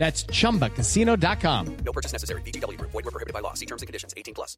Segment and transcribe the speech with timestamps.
[0.00, 1.76] That's chumbacasino.com.
[1.84, 2.40] No purchase necessary.
[2.40, 2.90] VGW Group.
[2.92, 3.52] Void were prohibited by law.
[3.52, 4.14] See terms and conditions.
[4.16, 4.56] 18 plus.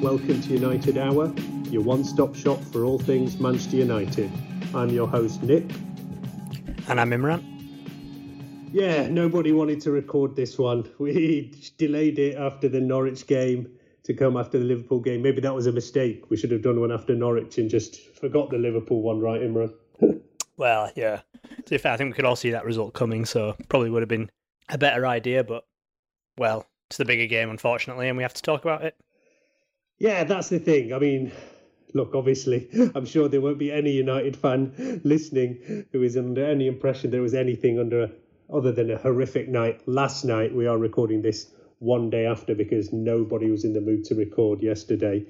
[0.00, 1.34] Welcome to United Hour,
[1.68, 4.30] your one-stop shop for all things Manchester United.
[4.72, 5.64] I'm your host Nick.
[6.86, 7.42] And I'm Imran.
[8.72, 10.88] Yeah, nobody wanted to record this one.
[11.00, 13.76] We delayed it after the Norwich game
[14.06, 15.20] to come after the Liverpool game.
[15.20, 16.30] Maybe that was a mistake.
[16.30, 19.74] We should have done one after Norwich and just forgot the Liverpool one, right, Imran?
[20.58, 21.20] Well, yeah.
[21.66, 24.00] To be fair, I think we could all see that result coming, so probably would
[24.00, 24.30] have been
[24.70, 25.66] a better idea, but,
[26.38, 28.96] well, it's the bigger game, unfortunately, and we have to talk about it.
[29.98, 30.94] Yeah, that's the thing.
[30.94, 31.30] I mean,
[31.92, 36.68] look, obviously, I'm sure there won't be any United fan listening who is under any
[36.68, 38.10] impression there was anything under
[38.50, 40.54] other than a horrific night last night.
[40.54, 44.62] We are recording this one day after because nobody was in the mood to record
[44.62, 45.24] yesterday.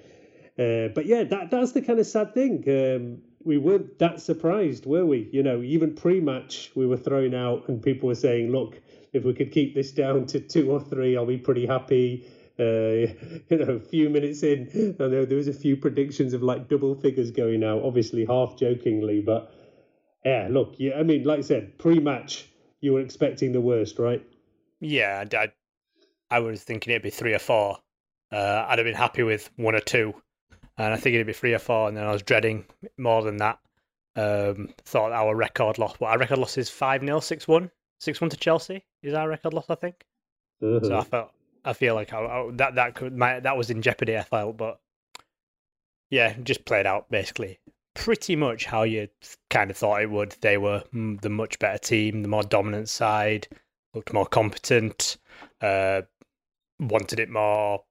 [0.59, 2.65] Uh, but yeah, that that's the kind of sad thing.
[2.69, 5.29] Um, we weren't that surprised, were we?
[5.33, 8.81] You know, even pre-match, we were thrown out, and people were saying, "Look,
[9.13, 12.27] if we could keep this down to two or three, I'll be pretty happy."
[12.59, 12.63] Uh,
[13.51, 16.69] you know, a few minutes in, I know there was a few predictions of like
[16.69, 19.53] double figures going out, obviously half jokingly, but
[20.25, 22.49] yeah, look, yeah, I mean, like I said, pre-match,
[22.81, 24.25] you were expecting the worst, right?
[24.81, 25.53] Yeah, I,
[26.31, 27.79] I was thinking it'd be three or four.
[28.33, 30.15] Uh, I'd have been happy with one or two,
[30.77, 32.65] and I think it'd be three or four, and then I was dreading
[32.99, 33.59] more than that.
[34.17, 37.71] Um, thought our record loss, what our record loss is 5 0, 6 1,
[38.01, 40.05] 6 1 to Chelsea is our record loss, I think.
[40.63, 40.81] Uh-huh.
[40.83, 41.33] So I felt,
[41.65, 44.17] I feel like I, I, that that could my, that was in jeopardy.
[44.17, 44.81] I felt, but
[46.11, 47.61] yeah, just played out basically
[47.97, 49.09] pretty much how you
[49.51, 50.37] kind of thought it would.
[50.41, 53.49] They were mm, the much better team, the more dominant side,
[53.95, 55.17] looked more competent,
[55.61, 56.03] uh,
[56.79, 57.85] wanted it more.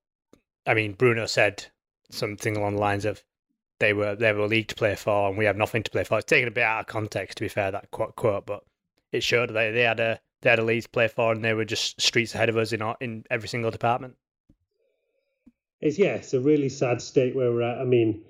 [0.66, 1.66] I mean, Bruno said
[2.12, 3.24] something along the lines of
[3.80, 6.04] they were they were a league to play for, and we have nothing to play
[6.04, 6.18] for.
[6.18, 8.64] It's taken a bit out of context, to be fair, that quote, quote but
[9.12, 11.54] it showed they they had a they had a league to play for, and they
[11.54, 14.16] were just streets ahead of us in our, in every single department.
[15.82, 17.80] It's yeah, it's a really sad state where we're at.
[17.80, 18.24] I mean,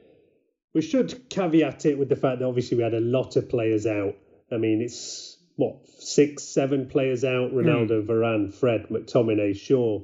[0.74, 3.86] we should caveat it with the fact that obviously we had a lot of players
[3.86, 4.16] out.
[4.52, 7.58] I mean, it's what six, seven players out: hmm.
[7.58, 10.02] Ronaldo, Varane, Fred, McTominay, Shaw,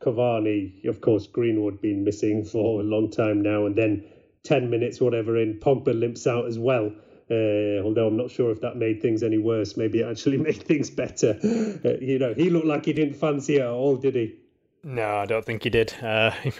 [0.00, 4.04] Cavani, of course, Greenwood been missing for a long time now, and then
[4.42, 6.92] ten minutes, whatever, in Pogba limps out as well.
[7.28, 9.76] Uh, although I'm not sure if that made things any worse.
[9.76, 11.36] Maybe it actually made things better.
[11.84, 14.36] Uh, you know, he looked like he didn't fancy it at all, did he?
[14.84, 15.92] No, I don't think he did.
[16.00, 16.52] Uh, he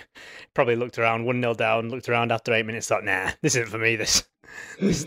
[0.54, 3.68] probably looked around, one 0 down, looked around after eight minutes, thought, "Nah, this isn't
[3.70, 3.94] for me.
[3.94, 4.24] This,
[4.80, 5.06] this,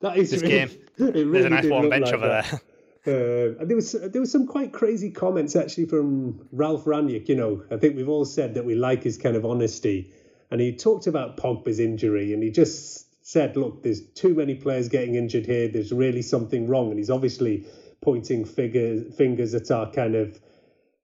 [0.00, 0.70] That is this really, game.
[0.98, 2.46] it There's really a nice warm bench like over that.
[2.50, 2.60] there."
[3.04, 7.28] Uh, there was there was some quite crazy comments actually from Ralph Rangnick.
[7.28, 10.12] You know, I think we've all said that we like his kind of honesty,
[10.52, 14.88] and he talked about Pogba's injury, and he just said, "Look, there's too many players
[14.88, 15.66] getting injured here.
[15.66, 17.66] There's really something wrong," and he's obviously
[18.02, 20.40] pointing fingers fingers at our kind of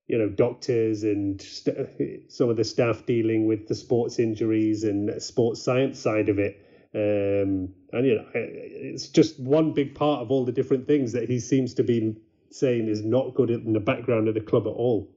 [0.07, 5.21] you know doctors and st- some of the staff dealing with the sports injuries and
[5.21, 6.61] sports science side of it.
[6.95, 11.29] Um, and you know, it's just one big part of all the different things that
[11.29, 12.17] he seems to be
[12.51, 15.11] saying is not good in the background of the club at all.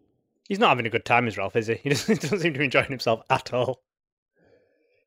[0.47, 1.55] He's not having a good time, is Ralph?
[1.55, 1.75] Is he?
[1.83, 3.81] He doesn't, he doesn't seem to be enjoying himself at all.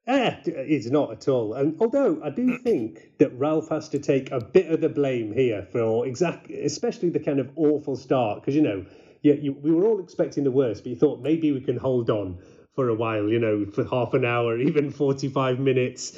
[0.06, 1.54] Eh, it's not at all.
[1.54, 5.32] And although I do think that Ralph has to take a bit of the blame
[5.32, 8.84] here for exactly, especially the kind of awful start, because you know,
[9.22, 12.10] yeah, you, we were all expecting the worst, but you thought maybe we can hold
[12.10, 12.38] on
[12.74, 16.12] for a while, you know, for half an hour, even forty-five minutes.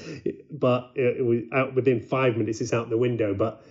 [0.50, 3.34] But it, was out within five minutes, it's out the window.
[3.34, 3.62] But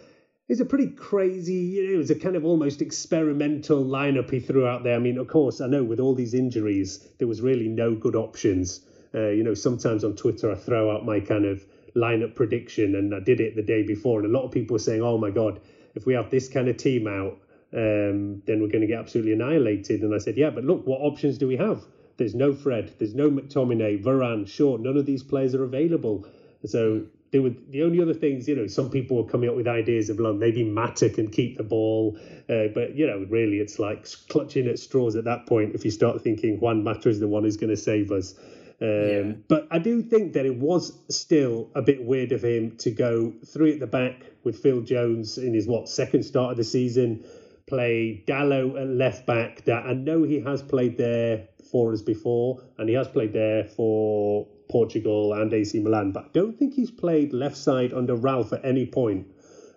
[0.47, 4.39] it's a pretty crazy, you know, it was a kind of almost experimental lineup he
[4.39, 4.95] threw out there.
[4.95, 8.15] I mean, of course, I know with all these injuries, there was really no good
[8.15, 8.81] options.
[9.13, 11.65] Uh, you know, sometimes on Twitter I throw out my kind of
[11.95, 14.79] lineup prediction, and I did it the day before, and a lot of people were
[14.79, 15.59] saying, "Oh my God,
[15.95, 17.39] if we have this kind of team out,
[17.73, 20.99] um, then we're going to get absolutely annihilated." And I said, "Yeah, but look, what
[20.99, 21.83] options do we have?
[22.17, 24.77] There's no Fred, there's no McTominay, Varane, Shaw.
[24.77, 26.27] None of these players are available.
[26.65, 28.47] So they were the only other things.
[28.47, 31.57] You know, some people were coming up with ideas of like maybe Mata can keep
[31.57, 32.17] the ball,
[32.49, 35.75] uh, but you know, really, it's like clutching at straws at that point.
[35.75, 38.35] If you start thinking Juan Mata is the one who's going to save us.
[38.81, 39.31] Um, yeah.
[39.49, 43.33] But I do think that it was still a bit weird of him to go
[43.45, 47.25] three at the back with Phil Jones in his what second start of the season,
[47.67, 49.65] play Dalot at left back.
[49.65, 53.65] That I know he has played there for us before, and he has played there
[53.65, 58.53] for Portugal and AC Milan, but I don't think he's played left side under Ralph
[58.53, 59.27] at any point.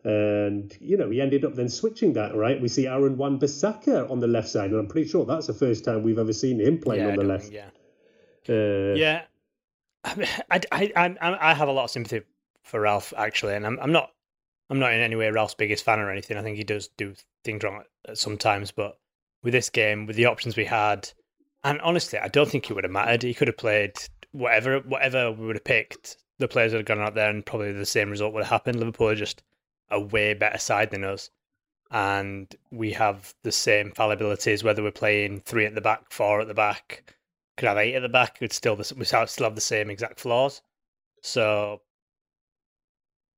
[0.05, 2.37] And you know, he ended up then switching that.
[2.37, 5.53] Right, we see Aaron Wan-Bissaka on the left side, and I'm pretty sure that's the
[5.53, 7.47] first time we've ever seen him playing yeah, on the left.
[7.47, 7.65] Think,
[8.47, 8.55] yeah.
[8.55, 9.23] Uh, yeah,
[10.53, 12.21] I, I, I, I have a lot of sympathy
[12.63, 14.13] for Ralph actually, and I'm, I'm not,
[14.71, 16.37] I'm not in any way Ralph's biggest fan or anything.
[16.37, 17.83] I think he does do things wrong
[18.15, 19.01] sometimes, but
[19.43, 21.11] with this game, with the options we had,
[21.65, 23.23] and honestly, I don't think it would have mattered.
[23.23, 23.93] He could have played
[24.33, 26.17] whatever, whatever we would have picked.
[26.39, 28.79] The players would have gone out there, and probably the same result would have happened.
[28.79, 29.43] Liverpool are just
[29.91, 31.31] a way better side than us,
[31.91, 34.63] and we have the same fallibilities.
[34.63, 37.15] Whether we're playing three at the back, four at the back
[37.59, 38.39] could have eight at the back.
[38.41, 40.63] We'd still we still have the same exact flaws.
[41.23, 41.83] So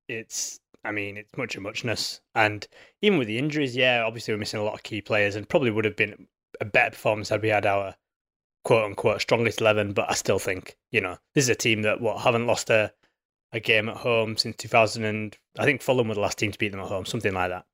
[0.09, 2.67] it's I mean it's much a muchness, and
[3.03, 5.71] even with the injuries, yeah, obviously we're missing a lot of key players, and probably
[5.71, 6.29] would have been
[6.61, 7.97] a better performance had we had our
[8.65, 9.93] quote unquote strongest eleven.
[9.93, 12.93] But I still think you know this is a team that what haven't lost a
[13.53, 16.59] a game at home since 2000 and I think Fulham were the last team to
[16.59, 17.67] beat them at home, something like that.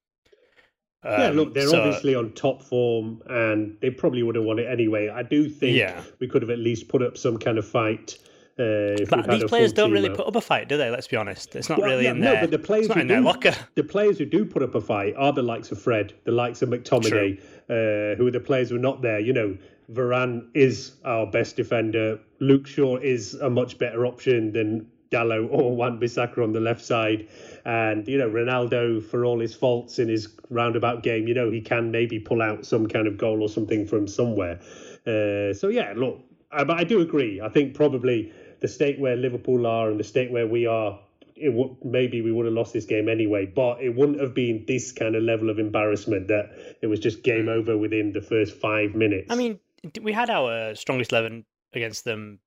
[1.03, 4.59] Um, yeah, look, they're so, obviously on top form, and they probably would have won
[4.59, 5.09] it anyway.
[5.09, 6.03] I do think yeah.
[6.19, 8.19] we could have at least put up some kind of fight.
[8.59, 10.17] Uh, but these players don't really out.
[10.17, 10.91] put up a fight, do they?
[10.91, 11.55] Let's be honest.
[11.55, 12.35] It's not well, really yeah, in there.
[12.37, 13.55] No, but the players who do, locker.
[13.75, 16.62] The players who do put up a fight are the likes of Fred, the likes
[16.62, 19.21] of McTominay, uh, who are the players who are not there.
[19.21, 19.59] You know,
[19.93, 22.19] Varane is our best defender.
[22.41, 27.29] Luke Shaw is a much better option than Dalot or Wan-Bissaka on the left side.
[27.65, 31.61] And, you know, Ronaldo, for all his faults in his roundabout game, you know, he
[31.61, 34.61] can maybe pull out some kind of goal or something from somewhere.
[35.06, 37.41] Uh, so, yeah, look, I, but I do agree.
[37.41, 40.99] I think probably the state where Liverpool are and the state where we are,
[41.37, 44.65] it w- maybe we would have lost this game anyway, but it wouldn't have been
[44.67, 46.50] this kind of level of embarrassment that
[46.81, 49.31] it was just game over within the first five minutes.
[49.31, 49.61] I mean,
[50.02, 52.40] we had our strongest 11 against them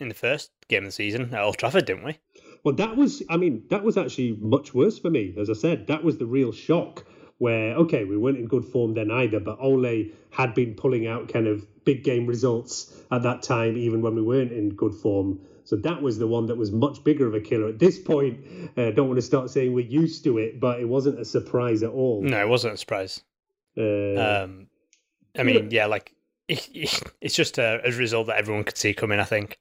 [0.00, 2.18] in the first game of the season at Old Trafford, didn't we?
[2.64, 5.34] Well, that was, I mean, that was actually much worse for me.
[5.38, 7.04] As I said, that was the real shock
[7.38, 11.32] where, okay, we weren't in good form then either, but Ole had been pulling out
[11.32, 15.40] kind of big game results at that time, even when we weren't in good form.
[15.64, 17.68] So that was the one that was much bigger of a killer.
[17.68, 18.44] At this point,
[18.76, 21.24] I uh, don't want to start saying we're used to it, but it wasn't a
[21.24, 22.22] surprise at all.
[22.22, 23.22] No, it wasn't a surprise.
[23.76, 24.66] Uh, um,
[25.36, 26.14] I mean, yeah, like
[26.48, 29.20] it's just a, a result that everyone could see coming.
[29.20, 29.58] I think.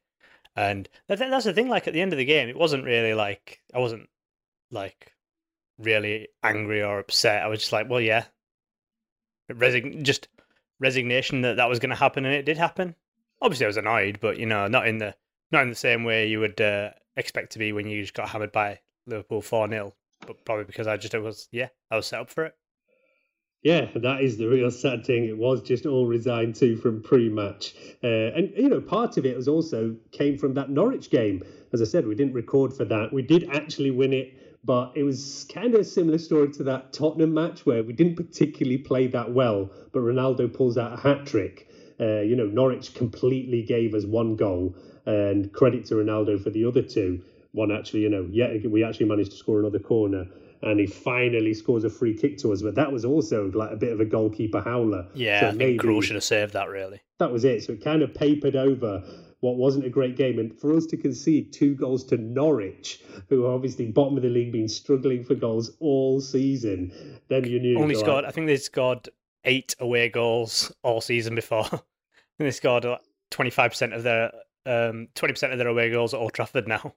[0.56, 1.70] And that's the thing.
[1.70, 4.10] Like at the end of the game, it wasn't really like I wasn't
[4.70, 5.14] like
[5.78, 7.44] really angry or upset.
[7.44, 8.26] I was just like, well, yeah,
[9.50, 10.28] Resign- just
[10.80, 12.96] resignation that that was going to happen, and it did happen.
[13.42, 15.16] Obviously, I was annoyed, but you know, not in the
[15.52, 18.30] not in the same way you would uh, expect to be when you just got
[18.30, 19.94] hammered by Liverpool four 0
[20.26, 22.56] But probably because I just was yeah, I was set up for it.
[23.64, 25.26] Yeah, that is the real sad thing.
[25.26, 29.38] It was just all resigned to from pre-match, uh, and you know part of it
[29.38, 31.44] was also came from that Norwich game.
[31.72, 33.14] As I said, we didn't record for that.
[33.14, 36.92] We did actually win it, but it was kind of a similar story to that
[36.92, 41.28] Tottenham match where we didn't particularly play that well, but Ronaldo pulls out a hat
[41.28, 41.68] trick.
[42.00, 44.76] Uh, you know, Norwich completely gave us one goal,
[45.06, 47.22] and credit to Ronaldo for the other two.
[47.52, 50.26] One actually, you know, yeah, we actually managed to score another corner
[50.62, 52.62] and he finally scores a free kick to us.
[52.62, 55.08] But that was also like a bit of a goalkeeper howler.
[55.14, 56.70] Yeah, so I maybe think Krul should have saved that.
[56.70, 57.64] Really, that was it.
[57.64, 59.04] So it kind of papered over
[59.40, 63.46] what wasn't a great game, and for us to concede two goals to Norwich, who
[63.46, 66.92] are obviously bottom of the league, been struggling for goals all season,
[67.28, 68.24] then you knew only scored.
[68.24, 69.10] Like, I think they scored
[69.46, 71.66] eight away goals all season before.
[71.72, 71.82] and
[72.40, 72.86] they scored
[73.30, 74.32] twenty five percent of their
[74.66, 76.94] um, 20% of their away goals at Old Trafford now.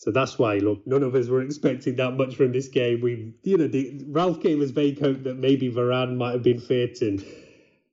[0.00, 3.02] So that's why, look, none of us were expecting that much from this game.
[3.02, 6.58] We, you know, the, Ralph gave us vague hope that maybe Varane might have been
[6.58, 7.22] fit, and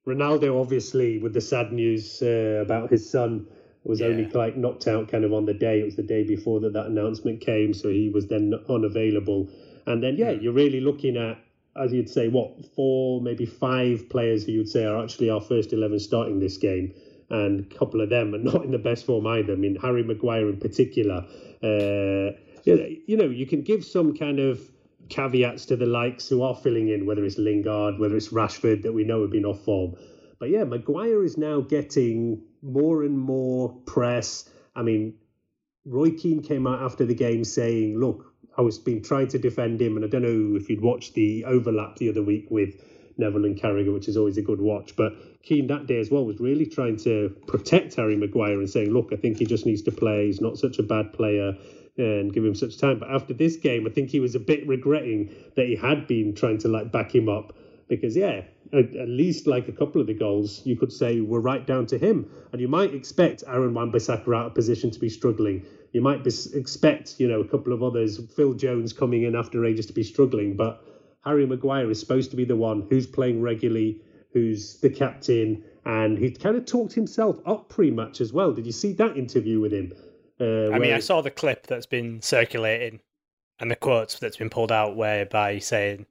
[0.08, 3.46] Ronaldo, obviously, with the sad news uh, about his son,
[3.84, 4.08] was Yeah.
[4.08, 5.82] only like knocked out kind of on the day.
[5.82, 9.50] It was the day before that that announcement came, so he was then unavailable.
[9.86, 11.38] And then, yeah, you're really looking at,
[11.76, 15.74] as you'd say, what four, maybe five players who you'd say are actually our first
[15.74, 16.94] eleven starting this game,
[17.30, 19.54] and a couple of them are not in the best form either.
[19.54, 21.26] I mean, Harry Maguire in particular.
[21.64, 24.60] Uh, you know- you can give some kind of
[25.10, 28.94] caveats to the likes who are filling in, whether it's Lingard, whether it's Rashford that
[28.94, 29.96] we know have been off form.
[30.40, 34.50] But yeah, Maguire is now getting more and more press.
[34.76, 35.16] I mean,
[35.86, 39.82] Roy Keane came out after the game saying, "Look, I was been trying to defend
[39.82, 42.76] him, and I don't know if you'd watched the overlap the other week with
[43.18, 44.96] Neville and Carragher, which is always a good watch.
[44.96, 48.92] But Keane that day as well was really trying to protect Harry Maguire and saying,
[48.92, 50.28] "Look, I think he just needs to play.
[50.28, 51.58] He's not such a bad player."
[51.98, 53.00] And give him such time.
[53.00, 56.36] But after this game, I think he was a bit regretting that he had been
[56.36, 57.54] trying to like back him up
[57.88, 58.42] because yeah,
[58.74, 61.86] at, at least like a couple of the goals you could say were right down
[61.88, 65.66] to him, and you might expect Aaron Wan-Bissaka out of position to be struggling.
[65.94, 69.66] You might be, expect you know a couple of others, Phil Jones coming in after
[69.66, 70.84] ages to be struggling, but
[71.28, 76.18] Harry Maguire is supposed to be the one who's playing regularly, who's the captain, and
[76.18, 78.54] he kind of talked himself up pretty much as well.
[78.54, 79.94] Did you see that interview with him?
[80.40, 83.02] Uh, I mean, I saw the clip that's been circulating
[83.60, 86.06] and the quotes that's been pulled out whereby he's saying,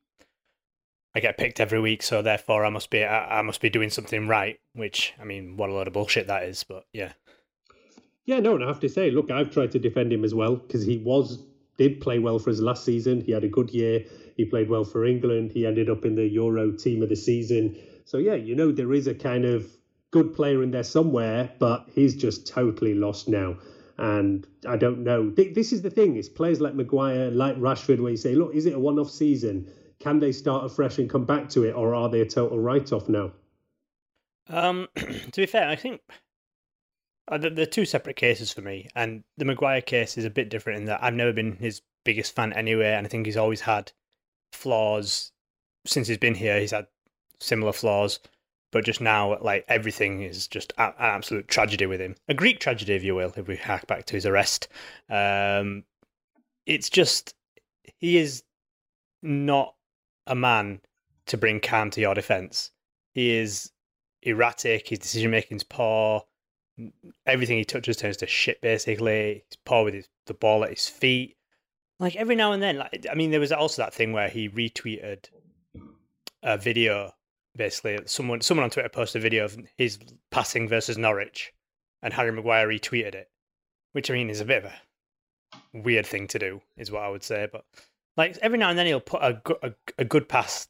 [1.15, 3.89] I get picked every week, so therefore I must be I, I must be doing
[3.89, 4.61] something right.
[4.75, 6.63] Which I mean, what a load of bullshit that is.
[6.63, 7.13] But yeah,
[8.27, 10.57] Yeah, no, and I have to say, look, I've tried to defend him as well
[10.57, 11.43] because he was
[11.77, 13.21] did play well for us last season.
[13.21, 14.05] He had a good year.
[14.37, 15.53] He played well for England.
[15.53, 17.77] He ended up in the Euro team of the season.
[18.05, 19.67] So yeah, you know there is a kind of
[20.11, 23.57] good player in there somewhere, but he's just totally lost now.
[23.99, 25.31] And I don't know.
[25.31, 28.67] This is the thing: is players like Maguire, like Rashford, where you say, look, is
[28.67, 29.71] it a one-off season?
[29.99, 33.09] Can they start afresh and come back to it, or are they a total write-off
[33.09, 33.33] now?
[34.49, 36.01] um, to be fair, I think
[37.31, 40.81] they're they're two separate cases for me, and the Maguire case is a bit different
[40.81, 43.93] in that I've never been his biggest fan anyway, and I think he's always had
[44.53, 45.33] flaws
[45.85, 46.61] since he's been here.
[46.61, 46.87] He's had
[47.41, 48.21] similar flaws.
[48.73, 52.17] But just now, like everything is just an absolute tragedy with him.
[52.29, 54.69] A Greek tragedy, if you will, if we hack back to his arrest.
[55.09, 55.85] Um,
[56.67, 57.35] it's just
[57.99, 58.43] he is
[59.23, 59.75] not
[60.27, 60.81] a man
[61.27, 62.71] to bring calm to your defense.
[63.15, 63.71] He is
[64.23, 64.89] erratic.
[64.89, 66.25] His decision making's poor.
[67.27, 68.61] Everything he touches turns to shit.
[68.61, 71.37] Basically, he's poor with his, the ball at his feet.
[71.99, 74.49] Like every now and then, like I mean, there was also that thing where he
[74.49, 75.31] retweeted
[76.43, 77.13] a video
[77.57, 79.99] basically someone someone on Twitter posted a video of his
[80.31, 81.53] passing versus Norwich,
[82.03, 83.31] and Harry Maguire retweeted it,
[83.93, 87.09] which I mean is a bit of a weird thing to do, is what I
[87.09, 87.49] would say.
[87.51, 87.65] But
[88.17, 90.69] like every now and then he'll put a a, a good pass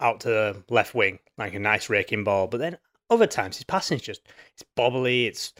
[0.00, 2.78] out to the left wing, like a nice raking ball, but then
[3.10, 4.22] other times his passing's just
[4.52, 5.54] it's bobbly, it's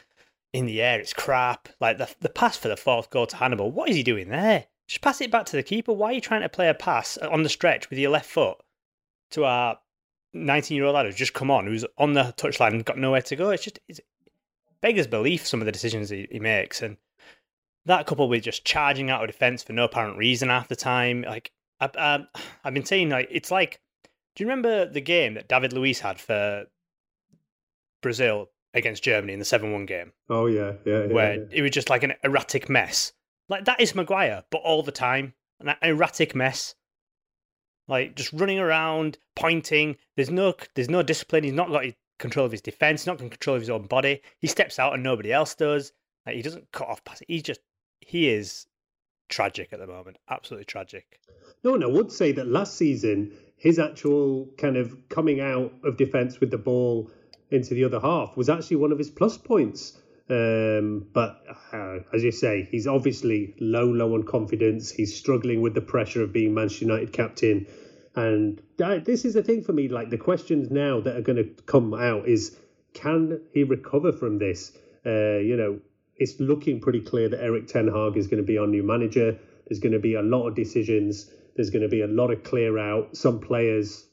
[0.53, 1.69] in the air, it's crap.
[1.81, 4.67] Like the the pass for the fourth goal to Hannibal, what is he doing there?
[4.89, 5.93] Just pass it back to the keeper.
[5.93, 8.59] Why are you trying to play a pass on the stretch with your left foot
[9.33, 9.79] to our
[10.33, 13.23] 19 year old lad who's just come on, who's on the touchline and got nowhere
[13.23, 13.51] to go.
[13.51, 14.01] It's just it's
[14.81, 16.97] beggars belief some of the decisions he, he makes, and
[17.87, 21.23] that coupled with just charging out of defense for no apparent reason half the time.
[21.23, 21.51] Like
[21.81, 22.27] I, I,
[22.65, 23.81] I've been saying, like it's like,
[24.35, 26.67] do you remember the game that David Luiz had for
[28.03, 31.13] Brazil against Germany in the seven-one game, Oh yeah, yeah, yeah.
[31.13, 31.45] where yeah.
[31.51, 33.13] it was just like an erratic mess?
[33.49, 36.75] Like that is Maguire, but all the time, an erratic mess
[37.89, 39.97] like just running around, pointing.
[40.17, 41.45] There's no there's no discipline.
[41.45, 41.85] He's not got
[42.19, 43.03] control of his defense.
[43.03, 44.23] He's not in control of his own body.
[44.41, 45.93] He steps out and nobody else does.
[46.27, 47.27] Like he doesn't cut off passes.
[47.29, 47.61] He's just
[48.01, 48.67] he is
[49.29, 50.19] tragic at the moment.
[50.29, 51.21] Absolutely tragic.
[51.63, 55.97] No, and I would say that last season, his actual kind of coming out of
[55.97, 57.11] defence with the ball
[57.51, 59.99] into the other half was actually one of his plus points.
[60.29, 64.91] Um, but uh, as you say, he's obviously low, low on confidence.
[64.91, 67.67] He's struggling with the pressure of being Manchester United captain.
[68.17, 69.89] And that, this is the thing for me.
[69.89, 72.57] Like the questions now that are going to come out is,
[72.95, 74.73] can he recover from this?
[75.05, 75.79] Uh, you know,
[76.17, 79.39] it's looking pretty clear that Eric Ten Hag is going to be our new manager.
[79.69, 81.31] There's going to be a lot of decisions.
[81.55, 83.17] There's going to be a lot of clear out.
[83.17, 84.07] Some players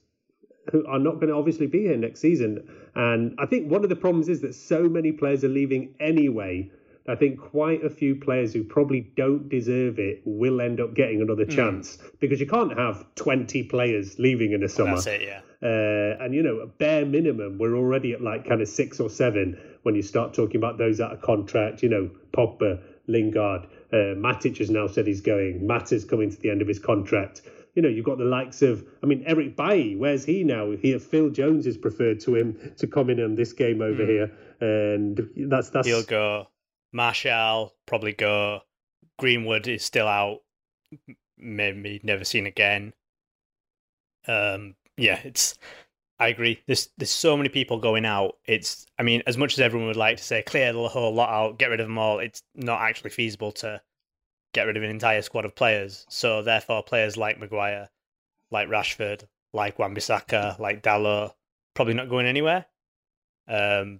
[0.71, 2.67] who are not going to obviously be here next season.
[2.95, 6.71] And I think one of the problems is that so many players are leaving anyway
[7.07, 11.21] I think quite a few players who probably don't deserve it will end up getting
[11.21, 14.95] another chance because you can't have 20 players leaving in the summer.
[14.95, 15.41] That's it, yeah.
[15.61, 19.09] Uh, and you know, a bare minimum, we're already at like kind of six or
[19.09, 21.83] seven when you start talking about those out of contract.
[21.83, 25.67] You know, Pogba, Lingard, uh, Matic has now said he's going.
[25.67, 27.41] Mata's coming to the end of his contract.
[27.75, 29.95] You know, you've got the likes of, I mean, Eric Bailly.
[29.95, 30.71] Where's he now?
[30.71, 34.31] He, Phil Jones is preferred to him to come in on this game over here,
[34.61, 35.87] and that's that's.
[35.87, 36.47] He'll go.
[36.91, 38.61] Martial probably go.
[39.17, 40.41] Greenwood is still out.
[41.37, 42.93] Maybe never seen again.
[44.27, 45.55] Um, yeah, it's.
[46.19, 46.61] I agree.
[46.67, 48.37] There's there's so many people going out.
[48.45, 48.85] It's.
[48.99, 51.57] I mean, as much as everyone would like to say clear the whole lot out,
[51.57, 53.81] get rid of them all, it's not actually feasible to
[54.53, 56.05] get rid of an entire squad of players.
[56.09, 57.89] So therefore, players like Maguire,
[58.51, 61.33] like Rashford, like Wan-Bissaka, like Dalot,
[61.73, 62.65] probably not going anywhere.
[63.47, 63.99] Um,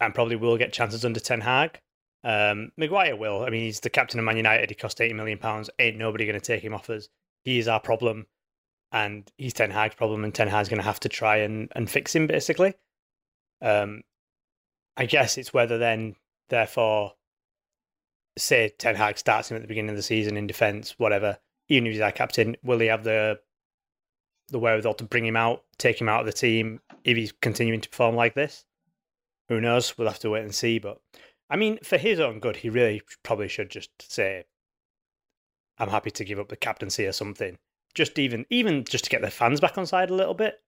[0.00, 1.80] and probably will get chances under Ten Hag.
[2.24, 3.44] Um, Maguire will.
[3.44, 4.68] I mean, he's the captain of Man United.
[4.68, 5.70] He cost eighty million pounds.
[5.78, 7.08] Ain't nobody going to take him off us.
[7.44, 8.26] He is our problem,
[8.90, 10.24] and he's Ten Hag's problem.
[10.24, 12.74] And Ten Hag's going to have to try and, and fix him basically.
[13.60, 14.02] Um,
[14.96, 16.16] I guess it's whether then,
[16.48, 17.14] therefore,
[18.36, 21.38] say Ten Hag starts him at the beginning of the season in defence, whatever.
[21.68, 23.40] Even if he's our captain, will he have the
[24.48, 27.80] the wherewithal to bring him out, take him out of the team if he's continuing
[27.80, 28.64] to perform like this?
[29.48, 29.96] Who knows?
[29.96, 30.78] We'll have to wait and see.
[30.78, 31.00] But
[31.48, 34.44] I mean, for his own good, he really probably should just say,
[35.78, 37.58] "I'm happy to give up the captaincy or something."
[37.94, 40.62] Just even, even just to get the fans back on side a little bit.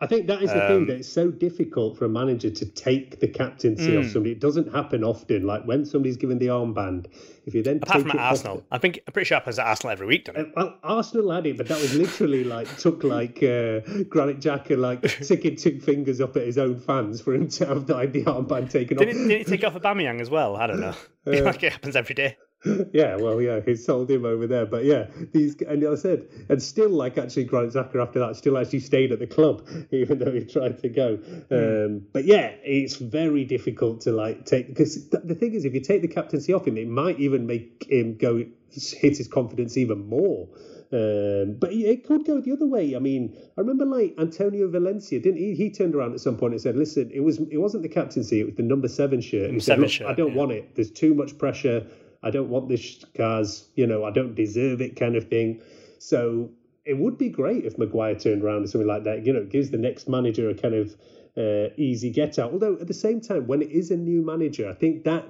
[0.00, 2.64] I think that is the Um, thing that it's so difficult for a manager to
[2.66, 4.12] take the captaincy off Mm.
[4.12, 4.30] somebody.
[4.32, 5.42] It doesn't happen often.
[5.44, 7.06] Like when somebody's given the armband,
[7.46, 9.34] if you then Apart take from it at off- Arsenal, I think I'm pretty sure
[9.36, 10.52] it happens at Arsenal every week, doesn't Uh, it?
[10.54, 15.08] Well, Arsenal had it, but that was literally like took like uh, Granit Xhaka like
[15.22, 18.70] sticking two fingers up at his own fans for him to have the, the armband
[18.70, 19.14] taken Did off.
[19.16, 20.54] it, did it take off Aubameyang as well?
[20.56, 20.94] I don't know.
[21.26, 22.38] Uh, like it happens every day.
[22.92, 26.60] yeah, well, yeah, he sold him over there, but yeah, these and I said, and
[26.60, 30.32] still like actually Granit Xhaka after that still actually stayed at the club even though
[30.32, 31.18] he tried to go.
[31.50, 35.72] Um, but yeah, it's very difficult to like take because th- the thing is, if
[35.72, 39.76] you take the captaincy off him, it might even make him go hit his confidence
[39.76, 40.48] even more.
[40.90, 42.96] Um, but it could go the other way.
[42.96, 45.54] I mean, I remember like Antonio Valencia, didn't he?
[45.54, 48.40] He turned around at some point and said, "Listen, it was it wasn't the captaincy;
[48.40, 50.38] it was the number seven shirt." He said, seven "Look, shirt, I don't yeah.
[50.38, 50.74] want it.
[50.74, 51.86] There's too much pressure.
[52.22, 53.68] I don't want this cars.
[53.74, 55.62] You know, I don't deserve it, kind of thing."
[55.98, 56.50] So
[56.84, 59.26] it would be great if Maguire turned around or something like that.
[59.26, 60.96] You know, it gives the next manager a kind of
[61.36, 62.52] uh, easy get out.
[62.52, 65.26] Although at the same time, when it is a new manager, I think that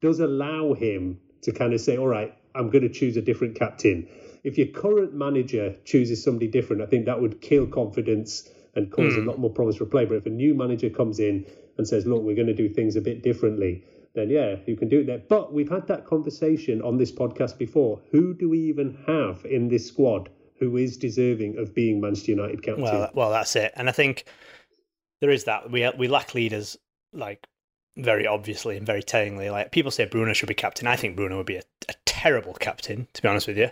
[0.00, 3.54] does allow him to kind of say, all right, I'm going to choose a different
[3.54, 4.08] captain.
[4.42, 9.14] If your current manager chooses somebody different, I think that would kill confidence and cause
[9.14, 10.04] a lot more problems for play.
[10.04, 11.46] But if a new manager comes in
[11.78, 13.84] and says, look, we're going to do things a bit differently,
[14.14, 15.18] then yeah, you can do it there.
[15.18, 18.00] But we've had that conversation on this podcast before.
[18.12, 22.62] Who do we even have in this squad who is deserving of being Manchester United
[22.62, 22.84] captain?
[22.84, 23.72] Well, well, that's it.
[23.74, 24.24] And I think
[25.20, 26.76] there is that we we lack leaders,
[27.12, 27.44] like
[27.96, 29.50] very obviously and very tellingly.
[29.50, 30.86] Like people say, Bruno should be captain.
[30.86, 33.70] I think Bruno would be a, a terrible captain, to be honest with you.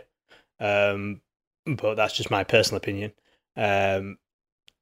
[0.59, 1.21] Um,
[1.67, 3.13] but that's just my personal opinion.
[3.57, 4.19] Um,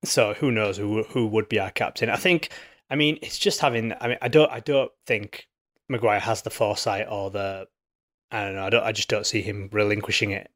[0.05, 2.09] so who knows who who would be our captain?
[2.09, 2.51] I think.
[2.93, 3.93] I mean, it's just having.
[4.01, 4.51] I mean, I don't.
[4.51, 5.47] I don't think
[5.91, 7.67] Maguire has the foresight or the.
[8.31, 8.65] I don't know.
[8.65, 8.85] I don't.
[8.85, 10.51] I just don't see him relinquishing it.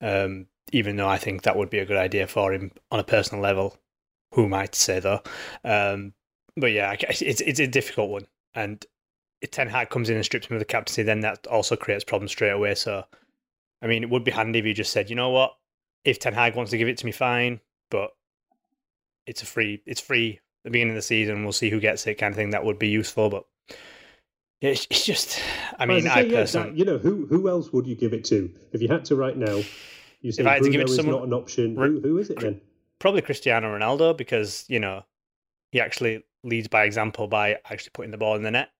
[0.00, 3.04] Um, even though I think that would be a good idea for him on a
[3.04, 3.78] personal level.
[4.32, 5.22] Who might say though?
[5.64, 6.12] Um,
[6.56, 8.26] but yeah, it's it's a difficult one.
[8.54, 8.84] And
[9.40, 12.04] if Ten Hag comes in and strips him of the captaincy, then that also creates
[12.04, 12.74] problems straight away.
[12.74, 13.04] So,
[13.80, 15.56] I mean, it would be handy if you just said, you know what,
[16.04, 17.60] if Ten Hag wants to give it to me, fine.
[17.90, 18.10] But
[19.26, 19.82] it's a free.
[19.86, 20.40] It's free.
[20.64, 22.50] At the beginning of the season, we'll see who gets it, kind of thing.
[22.50, 23.44] That would be useful, but.
[24.60, 25.40] Yeah, It's, it's just,
[25.78, 28.12] I mean, I say, yeah, personally, that- you know, who who else would you give
[28.12, 29.62] it to if you had to right now?
[30.22, 31.76] You say If I had to give Bruno it to is someone- not an option.
[31.76, 32.60] Who, who is it then?
[32.98, 35.04] probably Cristiano Ronaldo because you know
[35.70, 38.70] he actually leads by example by actually putting the ball in the net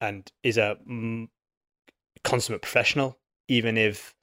[0.00, 1.28] and is a mm,
[2.24, 3.18] consummate professional.
[3.48, 4.14] Even if,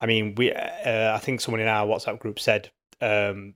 [0.00, 3.54] I mean, we uh, I think someone in our WhatsApp group said um,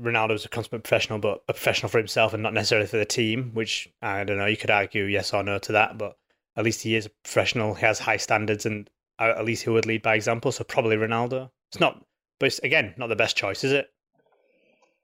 [0.00, 3.50] Ronaldo's a consummate professional, but a professional for himself and not necessarily for the team.
[3.54, 4.46] Which I don't know.
[4.46, 6.16] You could argue yes or no to that, but
[6.56, 7.74] at least he is a professional.
[7.74, 10.52] He has high standards, and uh, at least he would lead by example.
[10.52, 11.50] So probably Ronaldo.
[11.70, 12.04] It's not,
[12.38, 13.90] but it's again not the best choice, is it?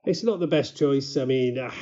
[0.05, 1.17] It's not the best choice.
[1.17, 1.73] I mean, ah,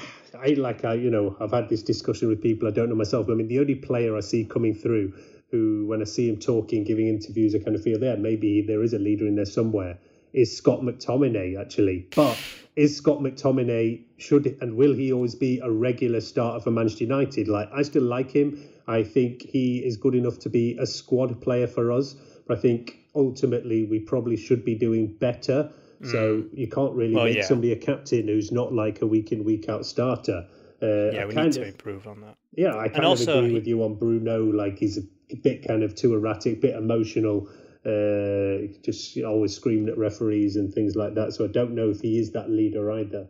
[0.42, 3.28] I like I, you know, I've had this discussion with people I don't know myself.
[3.30, 5.14] I mean, the only player I see coming through
[5.52, 8.84] who, when I see him talking, giving interviews, I kind of feel there maybe there
[8.84, 10.00] is a leader in there somewhere.
[10.36, 12.08] Is Scott McTominay actually.
[12.16, 12.38] But
[12.76, 17.48] is Scott McTominay should and will he always be a regular starter for Manchester United?
[17.48, 18.62] Like I still like him.
[18.88, 22.16] I think he is good enough to be a squad player for us.
[22.48, 25.72] But I think ultimately we probably should be doing better.
[26.02, 26.12] Mm.
[26.12, 27.46] So you can't really well, make yeah.
[27.46, 30.46] somebody a captain who's not like a week in week out starter.
[30.84, 32.36] Uh, yeah, we need to improve on that.
[32.54, 34.44] Yeah, I kind of agree with you on Bruno.
[34.44, 37.50] Like he's a bit kind of too erratic, bit emotional
[37.86, 41.34] uh, just always screaming at referees and things like that.
[41.34, 43.28] So I don't know if he is that leader either.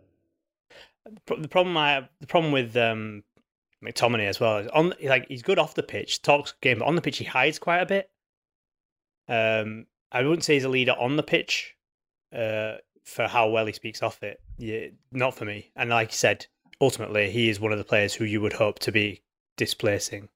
[1.27, 3.23] The problem I have, the problem with um,
[3.83, 6.95] McTominay as well is on like he's good off the pitch, talks game, but on
[6.95, 8.09] the pitch he hides quite a bit.
[9.27, 11.75] Um, I wouldn't say he's a leader on the pitch,
[12.33, 14.41] uh, for how well he speaks off it.
[14.57, 15.71] Yeah, not for me.
[15.75, 16.47] And like you said,
[16.81, 19.21] ultimately he is one of the players who you would hope to be
[19.57, 20.29] displacing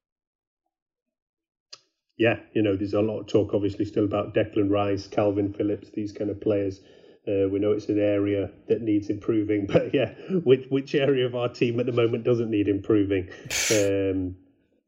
[2.20, 5.90] yeah, you know, there's a lot of talk, obviously, still about Declan Rice, Calvin Phillips,
[5.92, 6.82] these kind of players.
[7.26, 11.34] Uh, we know it's an area that needs improving, but yeah, which which area of
[11.34, 13.30] our team at the moment doesn't need improving?
[13.72, 14.36] Um,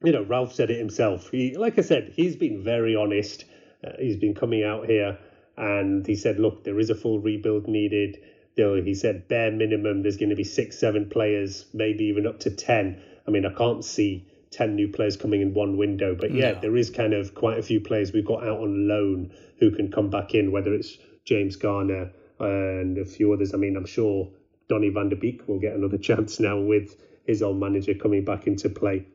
[0.03, 1.29] you know, Ralph said it himself.
[1.29, 3.45] He, like I said, he's been very honest.
[3.85, 5.19] Uh, he's been coming out here
[5.57, 8.17] and he said, look, there is a full rebuild needed.
[8.57, 12.39] Though he said bare minimum, there's going to be six, seven players, maybe even up
[12.39, 12.99] to ten.
[13.27, 16.15] I mean, I can't see 10 new players coming in one window.
[16.15, 16.59] But yeah, no.
[16.59, 19.91] there is kind of quite a few players we've got out on loan who can
[19.91, 23.53] come back in, whether it's James Garner uh, and a few others.
[23.53, 24.29] I mean, I'm sure
[24.67, 28.47] Donny van der Beek will get another chance now with his old manager coming back
[28.47, 29.07] into play.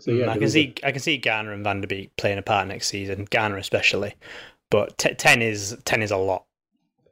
[0.00, 0.88] So yeah, mm, I can see a...
[0.88, 4.14] I can see Garner and Van der Beek playing a part next season, Garner especially.
[4.70, 6.46] But t- ten is ten is a lot.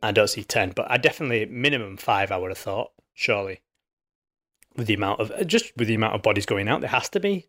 [0.03, 2.33] I don't see ten, but I definitely minimum five.
[2.33, 3.61] I would have thought surely
[4.77, 7.21] with the amount of just with the amount of bodies going out, there has to
[7.21, 7.49] be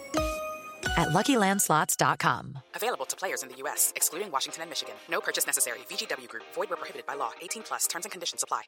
[0.97, 2.59] at LuckyLandSlots.com.
[2.75, 4.95] Available to players in the U.S., excluding Washington and Michigan.
[5.09, 5.79] No purchase necessary.
[5.89, 6.43] VGW Group.
[6.53, 7.31] Void where prohibited by law.
[7.41, 7.87] 18 plus.
[7.87, 8.63] Terms and conditions apply.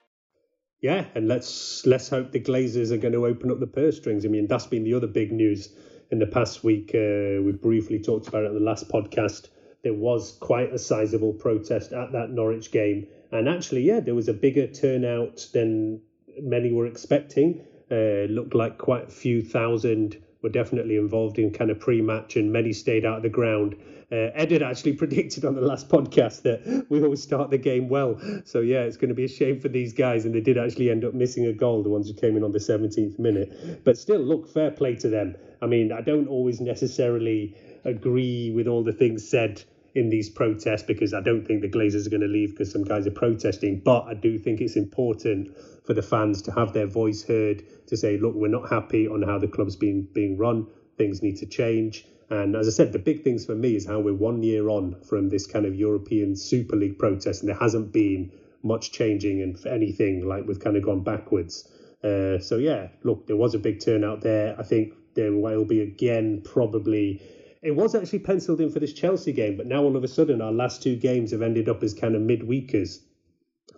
[0.84, 4.26] Yeah, and let's let's hope the Glazers are going to open up the purse strings.
[4.26, 5.74] I mean, that's been the other big news
[6.12, 6.92] in the past week.
[6.94, 9.48] Uh, we briefly talked about it in the last podcast.
[9.84, 14.28] There was quite a sizable protest at that Norwich game, and actually, yeah, there was
[14.28, 16.02] a bigger turnout than
[16.42, 17.66] many were expecting.
[17.90, 22.52] Uh, looked like quite a few thousand were definitely involved in kind of pre-match, and
[22.52, 23.76] many stayed out of the ground.
[24.12, 27.90] Uh, Ed had actually predicted on the last podcast that we always start the game
[27.90, 28.20] well.
[28.46, 30.92] So yeah, it's going to be a shame for these guys, and they did actually
[30.92, 33.84] end up missing a goal, the ones who came in on the 17th minute.
[33.84, 35.36] But still, look, fair play to them.
[35.62, 39.64] I mean, I don't always necessarily agree with all the things said
[39.96, 42.84] in these protests because I don't think the Glazers are going to leave because some
[42.84, 43.80] guys are protesting.
[43.80, 47.98] But I do think it's important for the fans to have their voice heard to
[47.98, 50.68] say, look, we're not happy on how the club's been being run.
[50.98, 52.06] Things need to change.
[52.30, 55.02] And as I said, the big things for me is how we're one year on
[55.04, 58.32] from this kind of European Super League protest, and there hasn't been
[58.64, 61.68] much changing and anything like we've kind of gone backwards.
[62.04, 64.56] Uh, so yeah, look, there was a big turnout there.
[64.60, 67.22] I think there will be again probably.
[67.62, 70.42] It was actually penciled in for this Chelsea game, but now all of a sudden
[70.42, 72.98] our last two games have ended up as kind of midweekers.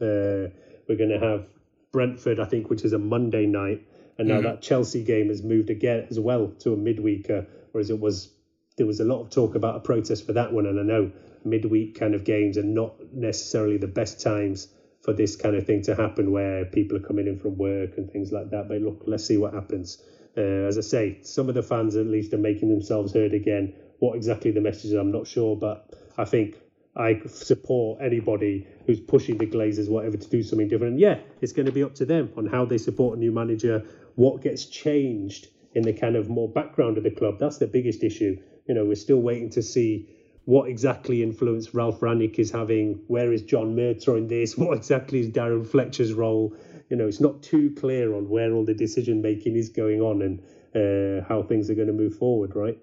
[0.02, 0.50] Uh,
[0.88, 1.48] we're going to have
[1.96, 4.48] Brentford, I think, which is a Monday night, and now mm-hmm.
[4.48, 8.34] that Chelsea game has moved again as well to a midweeker, whereas it was
[8.76, 11.14] there was a lot of talk about a protest for that one, and I know
[11.46, 14.68] midweek kind of games are not necessarily the best times
[15.04, 18.12] for this kind of thing to happen, where people are coming in from work and
[18.12, 18.68] things like that.
[18.68, 20.04] But look, let's see what happens.
[20.38, 23.74] Uh, as I say, some of the fans at least are making themselves heard again.
[24.00, 26.58] What exactly the message is, I'm not sure, but I think
[26.96, 30.94] I support anybody who's pushing the Glazers, whatever, to do something different.
[30.94, 33.32] And yeah, it's going to be up to them on how they support a new
[33.32, 33.84] manager,
[34.16, 37.38] what gets changed in the kind of more background of the club.
[37.40, 38.38] That's the biggest issue.
[38.68, 40.10] You know, we're still waiting to see
[40.46, 43.02] what exactly influence Ralph Rangnick is having.
[43.08, 44.58] Where is John Murtough in this?
[44.58, 46.56] What exactly is Darren Fletcher's role?
[46.90, 50.22] you know, it's not too clear on where all the decision making is going on
[50.22, 50.40] and
[50.76, 52.78] uh, how things are going to move forward, right?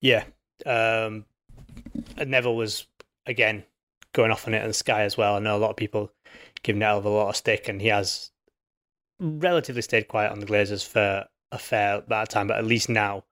[0.00, 0.24] Yeah.
[0.64, 1.24] Um,
[2.16, 2.86] Neville was
[3.28, 3.64] again
[4.12, 5.36] going off on it on Sky as well.
[5.36, 6.12] I know a lot of people
[6.62, 8.30] giving Neville a lot of stick, and he has
[9.20, 12.88] relatively stayed quiet on the Glazers for a fair amount of time, but at least
[12.88, 13.24] now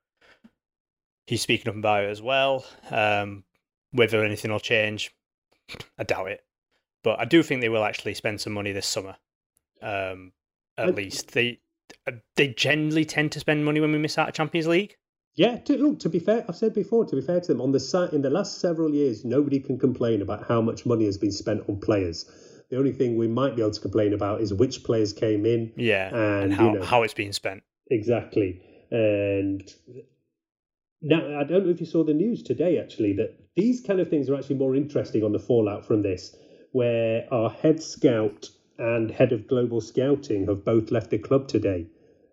[1.27, 2.65] he's speaking up about it as well.
[2.91, 3.45] Um,
[3.93, 5.13] whether anything will change,
[5.99, 6.45] I doubt it.
[7.03, 9.17] But I do think they will actually spend some money this summer.
[9.81, 10.33] Um,
[10.77, 11.61] at least they
[12.35, 14.97] they generally tend to spend money when we miss out of Champions League.
[15.37, 17.73] Yeah, to, look, to be fair, I've said before, to be fair to them, on
[17.73, 21.31] the in the last several years, nobody can complain about how much money has been
[21.31, 22.25] spent on players.
[22.71, 25.73] The only thing we might be able to complain about is which players came in.
[25.77, 27.63] Yeah, and, and how, you know, how it's being spent.
[27.91, 28.63] Exactly.
[28.91, 29.63] And
[31.03, 34.09] now, I don't know if you saw the news today, actually, that these kind of
[34.09, 36.35] things are actually more interesting on the fallout from this,
[36.73, 41.87] where our head scout and head of global scouting have both left the club today.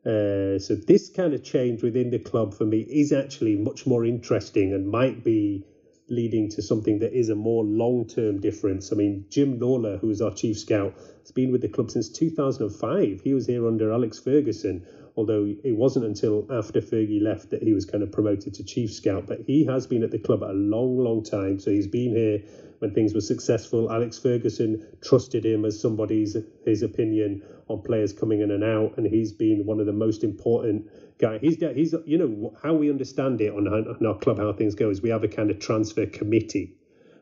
[0.05, 4.03] Uh, so this kind of change within the club for me is actually much more
[4.03, 5.63] interesting and might be
[6.09, 8.91] leading to something that is a more long-term difference.
[8.91, 12.09] I mean, Jim Lawler, who is our chief scout, has been with the club since
[12.09, 13.21] 2005.
[13.21, 14.85] He was here under Alex Ferguson,
[15.15, 18.91] although it wasn't until after Fergie left that he was kind of promoted to chief
[18.91, 19.28] scout.
[19.28, 21.60] But he has been at the club a long, long time.
[21.60, 22.39] So he's been here
[22.80, 23.91] when things were successful.
[23.91, 29.06] Alex Ferguson trusted him as somebody's his opinion on players coming in and out, and
[29.06, 30.88] he's been one of the most important
[31.19, 31.38] guy.
[31.38, 35.02] He's he's you know how we understand it on, our club how things go is
[35.02, 36.76] we have a kind of transfer committee,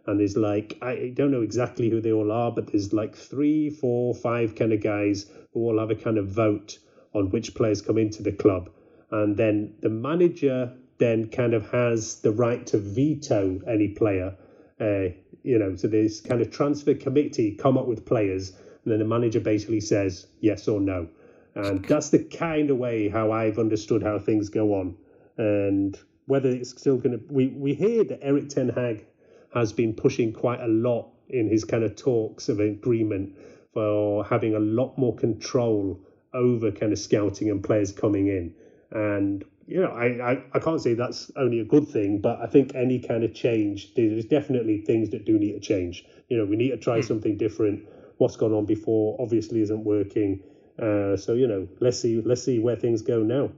[0.07, 3.69] and there's like I don't know exactly who they all are, but there's like three,
[3.69, 6.79] four, five kind of guys who all have a kind of vote
[7.13, 8.69] on which players come into the club,
[9.11, 14.35] and then the manager then kind of has the right to veto any player.
[14.79, 15.09] Uh,
[15.43, 18.51] you know, so this kind of transfer committee come up with players,
[18.83, 21.07] and then the manager basically says yes or no.
[21.55, 24.95] And that's the kind of way how I've understood how things go on.
[25.37, 29.05] And whether it's still going to, we, we hear that Eric Ten Hag
[29.53, 33.35] has been pushing quite a lot in his kind of talks of agreement
[33.73, 35.99] for having a lot more control
[36.33, 38.53] over kind of scouting and players coming in.
[38.91, 42.47] And, you know, I, I, I can't say that's only a good thing, but I
[42.47, 46.05] think any kind of change, there's definitely things that do need to change.
[46.29, 47.87] You know, we need to try something different.
[48.17, 50.43] What's gone on before obviously isn't working.
[50.79, 53.51] Uh, so you know, let's see, let's see where things go now.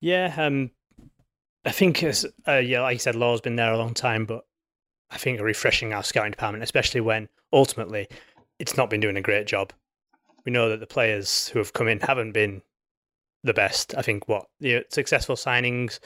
[0.00, 0.70] Yeah, um,
[1.64, 4.44] I think as uh, yeah, like you said, Law's been there a long time, but
[5.10, 8.08] I think refreshing our scouting department, especially when ultimately
[8.58, 9.72] it's not been doing a great job.
[10.46, 12.62] We know that the players who have come in haven't been
[13.42, 13.94] the best.
[13.96, 15.98] I think what the successful signings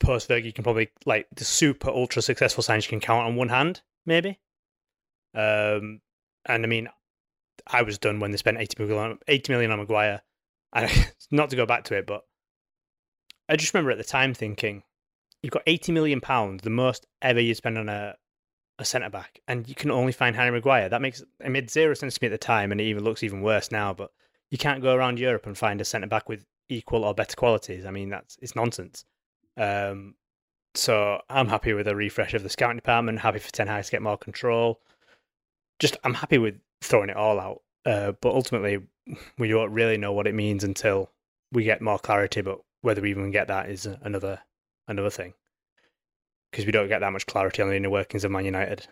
[0.00, 3.36] post Fergie, you can probably like the super ultra successful signings you can count on
[3.36, 4.40] one hand, maybe.
[5.34, 6.00] Um,
[6.46, 6.88] and I mean,
[7.66, 10.22] I was done when they spent 80 million, 80 million on Maguire.
[10.72, 12.22] I, not to go back to it, but
[13.48, 14.82] I just remember at the time thinking,
[15.42, 18.14] you've got 80 million pounds, the most ever you spend on a,
[18.78, 20.88] a centre back, and you can only find Harry Maguire.
[20.88, 23.22] That makes it made zero sense to me at the time, and it even looks
[23.22, 23.94] even worse now.
[23.94, 24.10] But
[24.50, 27.86] you can't go around Europe and find a centre back with equal or better qualities.
[27.86, 29.04] I mean, that's it's nonsense.
[29.56, 30.14] Um,
[30.74, 33.20] so I'm happy with a refresh of the scouting department.
[33.20, 34.80] Happy for Ten Hag to get more control.
[35.78, 37.62] Just I'm happy with throwing it all out.
[37.86, 38.78] Uh, but ultimately,
[39.38, 41.10] we don't really know what it means until
[41.52, 42.40] we get more clarity.
[42.40, 44.40] But whether we even get that is another
[44.88, 45.34] another thing
[46.54, 48.86] because we don't get that much clarity on the inner workings of Man United.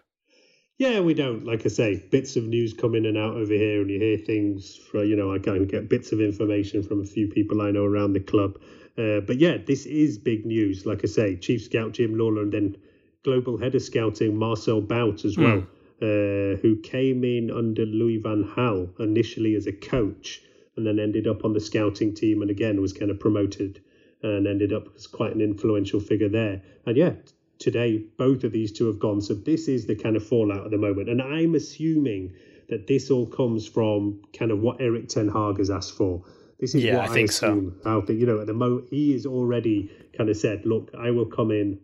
[0.78, 1.44] Yeah, we don't.
[1.44, 4.18] Like I say, bits of news come in and out over here, and you hear
[4.18, 4.76] things.
[4.76, 7.84] For, you know, I can get bits of information from a few people I know
[7.84, 8.58] around the club.
[8.98, 10.84] Uh, but yeah, this is big news.
[10.86, 12.76] Like I say, Chief Scout Jim Lawler, and then
[13.24, 15.60] Global Head of Scouting Marcel Bout as well.
[15.60, 15.66] Mm
[16.02, 20.42] uh, who came in under Louis Van Gaal initially as a coach
[20.76, 23.80] and then ended up on the scouting team and again was kind of promoted
[24.24, 26.60] and ended up as quite an influential figure there.
[26.86, 27.12] And yeah,
[27.58, 29.20] today both of these two have gone.
[29.20, 31.08] So this is the kind of fallout at the moment.
[31.08, 32.34] And I'm assuming
[32.68, 36.24] that this all comes from kind of what Eric Ten Hag has asked for.
[36.58, 37.80] This is yeah, what I think assume.
[37.82, 38.00] so.
[38.02, 41.26] think you know at the moment he is already kind of said, look, I will
[41.26, 41.80] come in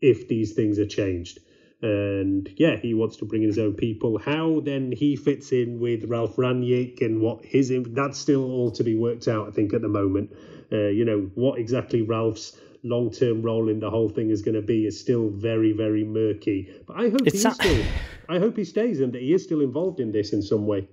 [0.00, 1.40] if these things are changed
[1.82, 4.18] and yeah, he wants to bring in his own people.
[4.18, 8.84] How then he fits in with Ralph Rangnick and what his that's still all to
[8.84, 9.48] be worked out.
[9.48, 10.30] I think at the moment,
[10.70, 14.54] uh, you know, what exactly Ralf's long term role in the whole thing is going
[14.54, 16.72] to be is still very very murky.
[16.86, 17.84] But I hope he's still,
[18.28, 20.88] I hope he stays and that he is still involved in this in some way.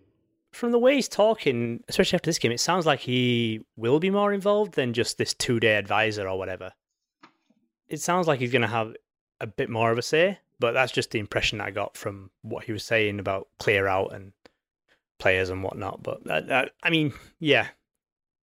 [0.51, 4.09] From the way he's talking, especially after this game, it sounds like he will be
[4.09, 6.71] more involved than just this two day advisor or whatever.
[7.87, 8.95] It sounds like he's going to have
[9.39, 12.63] a bit more of a say but that's just the impression I got from what
[12.63, 14.33] he was saying about clear out and
[15.19, 16.01] players and whatnot.
[16.03, 16.21] But
[16.83, 17.67] I mean, yeah,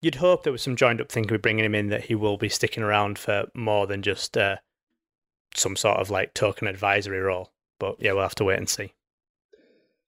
[0.04, 2.36] you'd hope there was some joined up thinking with bringing him in that he will
[2.36, 4.56] be sticking around for more than just uh,
[5.56, 7.52] some sort of like token advisory role.
[7.80, 8.92] But yeah, we'll have to wait and see.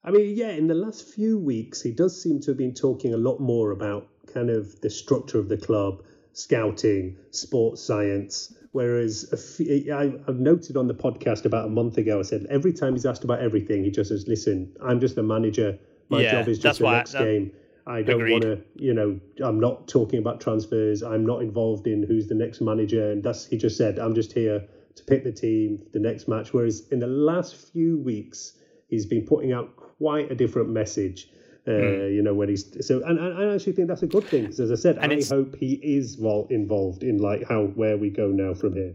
[0.04, 3.12] I mean, yeah, in the last few weeks, he does seem to have been talking
[3.14, 8.54] a lot more about kind of the structure of the club, scouting, sports science.
[8.72, 9.24] Whereas
[9.56, 12.92] few, I, have noted on the podcast about a month ago, I said every time
[12.92, 15.78] he's asked about everything, he just says, "Listen, I'm just the manager.
[16.11, 17.52] My Yeah, job is just the next that- game.
[17.87, 21.03] I don't want to, you know, I'm not talking about transfers.
[21.03, 23.12] I'm not involved in who's the next manager.
[23.12, 24.64] And that's he just said, I'm just here
[24.96, 26.53] to pick the team the next match.
[26.53, 28.55] Whereas in the last few weeks,
[28.88, 31.29] he's been putting out quite a different message.
[31.68, 32.12] Uh, Hmm.
[32.14, 34.42] You know, when he's so, and, and I actually think that's a good thing.
[34.42, 37.96] Because as I said, And I hope he is vol- involved in like how where
[37.96, 38.94] we go now from here.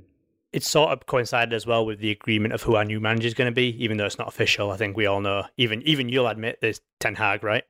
[0.54, 3.34] it sort of coincided as well with the agreement of who our new manager is
[3.34, 4.72] going to be, even though it's not official.
[4.72, 5.44] I think we all know.
[5.58, 7.64] Even even you'll admit there's Ten Hag, right?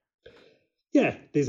[0.94, 1.48] Yeah, there's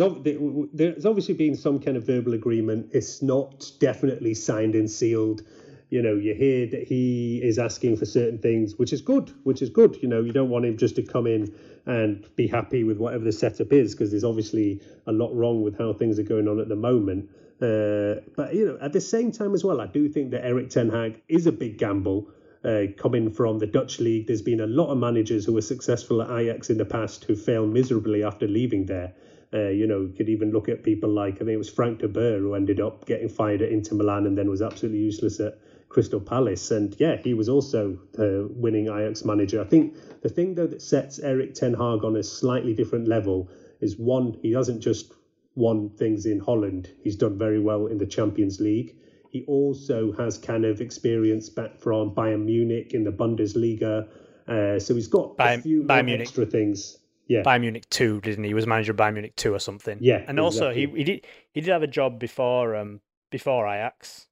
[0.72, 2.90] there's obviously been some kind of verbal agreement.
[2.92, 5.42] It's not definitely signed and sealed.
[5.90, 9.32] You know, you hear that he is asking for certain things, which is good.
[9.42, 9.98] Which is good.
[10.00, 11.52] You know, you don't want him just to come in
[11.86, 15.76] and be happy with whatever the setup is, because there's obviously a lot wrong with
[15.76, 17.28] how things are going on at the moment.
[17.60, 20.70] Uh, but you know, at the same time as well, I do think that Erik
[20.70, 22.28] ten Hag is a big gamble.
[22.64, 26.22] Uh, coming from the Dutch league, there's been a lot of managers who were successful
[26.22, 29.12] at Ajax in the past who failed miserably after leaving there.
[29.54, 31.98] Uh, you know, you could even look at people like I think it was Frank
[32.00, 35.40] de Boer who ended up getting fired at Inter Milan and then was absolutely useless
[35.40, 35.58] at
[35.90, 36.70] Crystal Palace.
[36.70, 39.60] And yeah, he was also the winning Ajax manager.
[39.60, 43.50] I think the thing though that sets Erik ten Hag on a slightly different level
[43.80, 45.12] is one, he hasn't just
[45.54, 46.90] won things in Holland.
[47.02, 48.96] He's done very well in the Champions League.
[49.30, 54.08] He also has kind of experience back from Bayern Munich in the Bundesliga.
[54.48, 56.20] Uh, so he's got a few Bayern more Munich.
[56.22, 56.98] extra things.
[57.26, 57.42] Yeah.
[57.42, 58.50] Bayern Munich two, didn't he?
[58.50, 59.98] He was manager of Bayern Munich two or something.
[60.00, 64.28] Yeah, and also he, he did he did have a job before um before Ajax.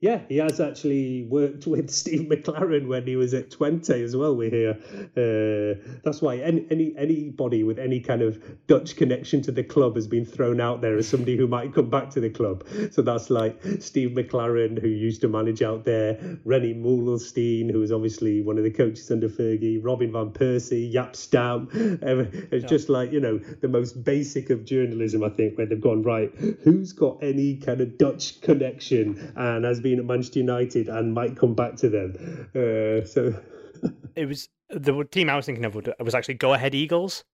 [0.00, 4.36] Yeah, he has actually worked with Steve McClaren when he was at Twente as well.
[4.36, 4.72] We hear
[5.16, 9.94] uh, that's why any, any anybody with any kind of Dutch connection to the club
[9.94, 12.66] has been thrown out there as somebody who might come back to the club.
[12.90, 17.90] So that's like Steve McClaren, who used to manage out there, René Meulensteen, who was
[17.90, 21.68] obviously one of the coaches under Fergie, Robin van Persie, Jaap Stam.
[21.72, 26.02] It's just like you know the most basic of journalism, I think, where they've gone
[26.02, 26.30] right.
[26.62, 31.36] Who's got any kind of Dutch connection and has been at Manchester United and might
[31.36, 32.48] come back to them?
[32.54, 33.34] Uh, so
[34.16, 37.24] It was the team I was thinking of was actually Go Ahead Eagles.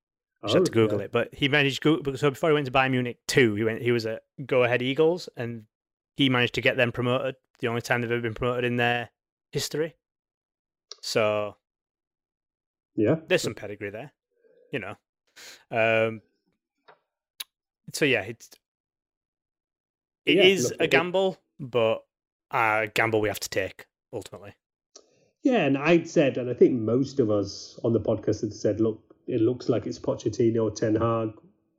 [0.43, 1.05] I just had to Oh, Google yeah.
[1.05, 3.81] it, but he managed go so before he went to Bayern Munich two, he went
[3.81, 5.65] he was at Go Ahead Eagles, and
[6.17, 7.37] he managed to get them promoted.
[7.61, 9.11] The only time they've ever been promoted in their
[9.53, 9.95] history.
[11.01, 11.57] So
[12.97, 14.13] yeah, there's some pedigree there,
[14.73, 14.97] you know.
[15.71, 16.23] Um,
[17.93, 18.51] so yeah, it's
[20.27, 22.03] it Yeah, is a gamble, but
[22.53, 24.55] a gamble we have to take ultimately.
[25.43, 28.81] Yeah, and I'd said, and I think most of us on the podcast had said,
[28.81, 31.33] look, it looks like it's Pochettino or Ten Hag.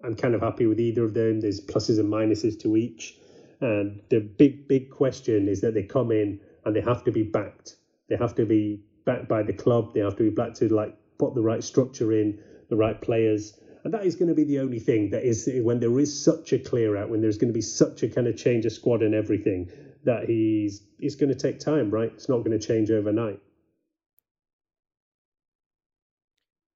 [0.04, 1.40] I'm kind of happy with either of them.
[1.40, 3.18] There's pluses and minuses to each.
[3.62, 7.24] And the big, big question is that they come in and they have to be
[7.24, 7.78] backed.
[8.10, 9.94] They have to be backed by the club.
[9.94, 13.58] They have to be backed to like put the right structure in, the right players.
[13.86, 16.52] And that is going to be the only thing that is when there is such
[16.52, 19.02] a clear out, when there's going to be such a kind of change of squad
[19.02, 19.70] and everything,
[20.06, 22.12] that he's it's going to take time, right?
[22.14, 23.40] It's not going to change overnight.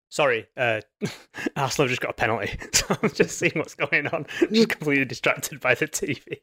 [0.10, 0.82] Sorry, uh,
[1.56, 4.26] Arsenal have just got a penalty, so I'm just seeing what's going on.
[4.42, 6.40] I'm Just completely distracted by the TV.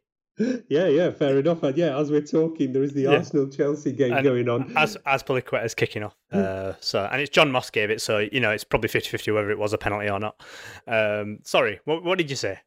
[0.69, 1.63] Yeah, yeah, fair enough.
[1.63, 3.17] And yeah, as we're talking, there is the Yeah.
[3.17, 4.73] Arsenal Chelsea game And going on.
[4.77, 8.51] As Azpilicueta's kicking off, uh, so and it's John Moss gave it, so you know
[8.51, 10.41] it's probably 50-50 whether it was a penalty or not.
[10.87, 12.59] Um, sorry, what what did you say?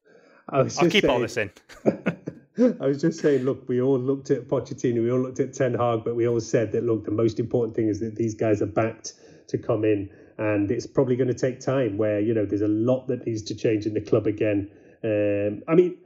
[0.49, 1.51] I'll keep all this in.
[2.81, 5.75] I was just saying, look, we all looked at Pochettino, we all looked at Ten
[5.75, 8.61] Hag, but we all said that, look, the most important thing is that these guys
[8.61, 9.13] are backed
[9.49, 10.09] to come in.
[10.39, 13.43] And it's probably going to take time where, you know, there's a lot that needs
[13.43, 14.71] to change in the club again.
[15.03, 15.97] Um, I mean,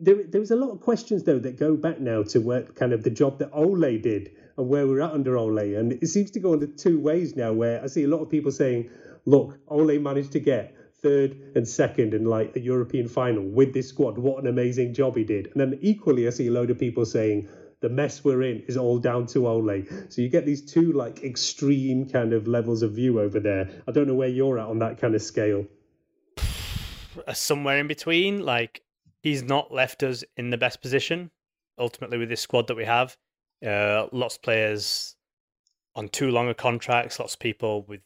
[0.00, 2.92] there, there was a lot of questions, though, that go back now to what kind
[2.92, 5.74] of the job that Ole did and where we're at under Ole.
[5.76, 8.20] And it seems to go in the two ways now, where I see a lot
[8.20, 8.90] of people saying,
[9.26, 13.88] look, Ole managed to get third and second in like a European final with this
[13.88, 14.18] squad.
[14.18, 15.46] What an amazing job he did.
[15.48, 17.48] And then equally, I see a load of people saying
[17.80, 19.84] the mess we're in is all down to Ole.
[20.08, 23.70] So you get these two like extreme kind of levels of view over there.
[23.86, 25.66] I don't know where you're at on that kind of scale.
[27.26, 28.44] Uh, somewhere in between.
[28.44, 28.82] Like
[29.22, 31.30] he's not left us in the best position.
[31.78, 33.16] Ultimately, with this squad that we have,
[33.64, 35.14] uh, lots of players
[35.94, 37.20] on too long of contracts.
[37.20, 38.00] Lots of people with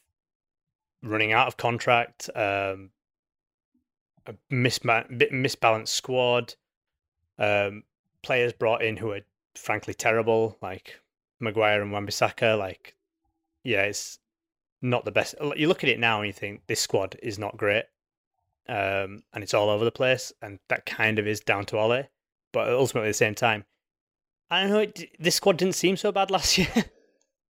[1.03, 2.91] running out of contract, um,
[4.27, 6.55] a misma- misbalanced squad,
[7.39, 7.83] um,
[8.23, 9.21] players brought in who are
[9.55, 11.01] frankly terrible, like
[11.41, 12.59] Maguire and Wan-Bissaka.
[12.59, 12.97] Like,
[13.65, 14.19] yeah, it's
[14.81, 15.35] not the best.
[15.57, 17.85] You look at it now and you think this squad is not great,
[18.69, 22.05] um, and it's all over the place, and that kind of is down to Ole.
[22.53, 23.65] But ultimately, at the same time,
[24.51, 24.79] I don't know.
[24.81, 26.69] It, this squad didn't seem so bad last year.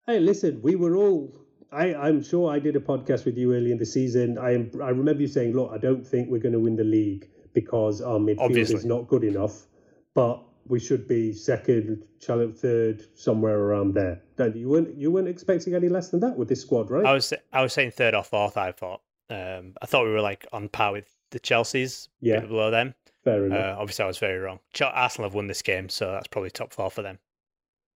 [0.05, 1.33] hey, listen, we were all.
[1.71, 4.37] I, I'm sure I did a podcast with you early in the season.
[4.37, 6.83] I am, I remember you saying, "Look, I don't think we're going to win the
[6.83, 8.75] league because our midfield Obviously.
[8.75, 9.67] is not good enough,
[10.13, 15.27] but we should be second, challenge third, somewhere around there." Don't you weren't you weren't
[15.27, 17.05] expecting any less than that with this squad, right?
[17.05, 18.57] I was I was saying third or fourth.
[18.57, 19.01] I thought.
[19.29, 22.09] Um, I thought we were like on par with the Chelsea's.
[22.23, 22.39] a Yeah.
[22.39, 22.95] bit below them.
[23.23, 23.77] Fair enough.
[23.77, 24.59] Uh, obviously, I was very wrong.
[24.81, 27.19] Arsenal have won this game, so that's probably top four for them.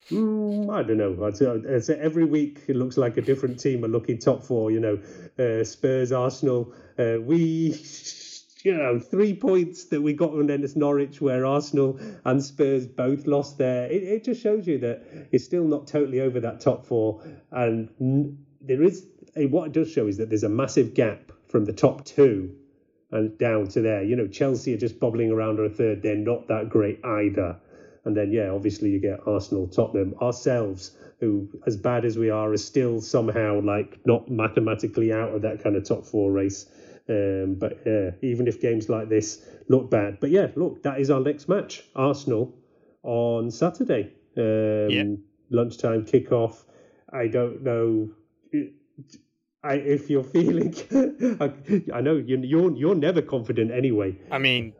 [0.10, 1.26] Mm, I don't know.
[1.26, 4.43] I'd say, I'd say every week it looks like a different team are looking top
[4.43, 4.72] four.
[4.72, 4.99] You know,
[5.39, 6.74] uh, Spurs, Arsenal.
[6.99, 7.76] Uh, we,
[8.64, 13.28] you know, three points that we got on against Norwich, where Arsenal and Spurs both
[13.28, 13.86] lost there.
[13.86, 18.38] It, it just shows you that it's still not totally over that top four, and
[18.62, 21.74] there is eh, what it does show is that there's a massive gap from the
[21.74, 22.56] top two
[23.12, 24.04] and down to there.
[24.04, 26.01] You know, Chelsea are just bobbling around on a third.
[26.01, 27.58] They're not that great either.
[28.06, 32.51] And then, yeah, obviously you get Arsenal, Tottenham, ourselves, who, as bad as we are,
[32.51, 36.66] are still somehow like not mathematically out of that kind of top four race.
[37.08, 41.10] Um, but yeah, even if games like this look bad, but yeah, look, that is
[41.10, 42.54] our next match, Arsenal
[43.04, 45.04] on Saturday, um, Yeah.
[45.49, 46.64] lunchtime kickoff.
[47.12, 48.10] I don't know.
[49.64, 50.74] I, if you're feeling,
[51.39, 51.54] I,
[51.93, 54.18] I know you, you're you're never confident anyway.
[54.32, 54.74] I mean,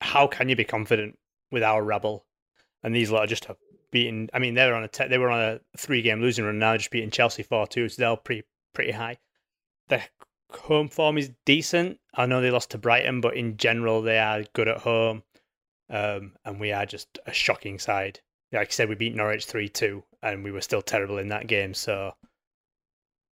[0.00, 1.16] how can you be confident
[1.52, 2.25] with our rabble?
[2.82, 3.46] And these lot are just
[3.90, 4.28] beating.
[4.32, 6.58] I mean, they were on a te- they were on a three game losing run
[6.58, 9.18] now, just beating Chelsea four two, so they're pretty pretty high.
[9.88, 10.04] Their
[10.50, 11.98] home form is decent.
[12.14, 15.22] I know they lost to Brighton, but in general they are good at home.
[15.88, 18.20] Um, and we are just a shocking side.
[18.52, 21.46] Like I said, we beat Norwich three two, and we were still terrible in that
[21.46, 21.74] game.
[21.74, 22.14] So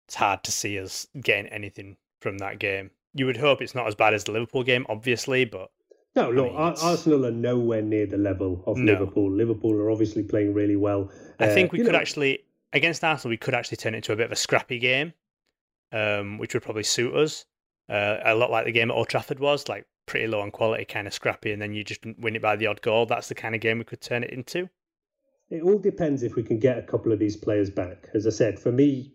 [0.07, 2.91] it's hard to see us getting anything from that game.
[3.13, 5.69] You would hope it's not as bad as the Liverpool game, obviously, but
[6.15, 8.91] No, look, mean, Arsenal are nowhere near the level of No.
[8.93, 9.31] Liverpool.
[9.31, 11.11] Liverpool are obviously playing really well.
[11.39, 14.13] I Uh, think we could know, actually against Arsenal we could actually turn it into
[14.13, 15.13] a bit of a scrappy game,
[15.91, 17.45] um, which would probably suit us.
[17.89, 20.85] Uh, a lot like the game at Old Trafford was, like pretty low on quality,
[20.85, 23.05] kind of scrappy, and then you just win it by the odd goal.
[23.05, 24.69] That's the kind of game we could turn it into.
[25.49, 28.07] It all depends if we can get a couple of these players back.
[28.13, 29.13] As I said, for me,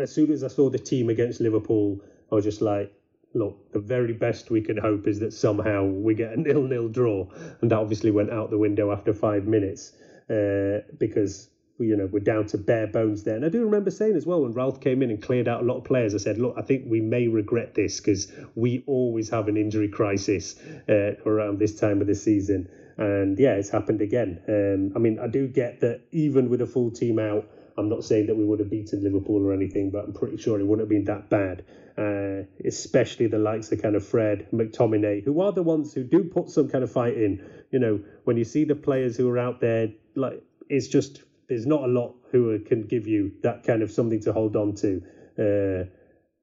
[0.00, 2.92] as soon as I saw the team against Liverpool, I was just like,
[3.36, 7.28] look, the very best we can hope is that somehow we get a nil-nil draw,
[7.60, 9.92] and that obviously went out the window after five minutes
[10.30, 13.36] uh, because you know we're down to bare bones there.
[13.36, 15.64] And I do remember saying as well when Ralph came in and cleared out a
[15.64, 19.28] lot of players, I said, look, I think we may regret this because we always
[19.30, 20.56] have an injury crisis
[20.88, 22.68] uh, around this time of the season.
[22.96, 24.40] And yeah, it's happened again.
[24.48, 27.46] Um, I mean, I do get that even with a full team out,
[27.78, 30.58] I'm not saying that we would have beaten Liverpool or anything, but I'm pretty sure
[30.58, 31.64] it wouldn't have been that bad.
[31.98, 36.24] Uh, especially the likes of kind of Fred, McTominay, who are the ones who do
[36.24, 37.42] put some kind of fight in.
[37.70, 41.66] You know, when you see the players who are out there, like it's just there's
[41.66, 45.02] not a lot who can give you that kind of something to hold on to.
[45.38, 45.88] Uh,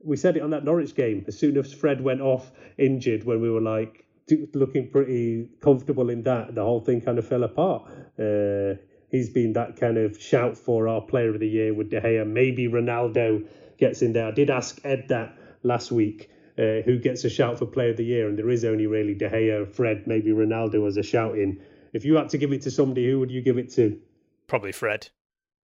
[0.04, 1.24] we said it on that Norwich game.
[1.28, 4.06] As soon as Fred went off injured, when we were like
[4.54, 7.84] looking pretty comfortable in that, the whole thing kind of fell apart.
[8.20, 8.76] Uh,
[9.14, 12.28] he's been that kind of shout for our player of the year with De Gea.
[12.28, 13.48] Maybe Ronaldo
[13.78, 14.28] gets in there.
[14.28, 16.30] I did ask Ed that last week.
[16.56, 18.28] Uh, who gets a shout for player of the year?
[18.28, 21.62] And there is only really De Gea, Fred, maybe Ronaldo as a shout in.
[21.94, 24.00] If you had to give it to somebody, who would you give it to?
[24.48, 25.10] Probably Fred,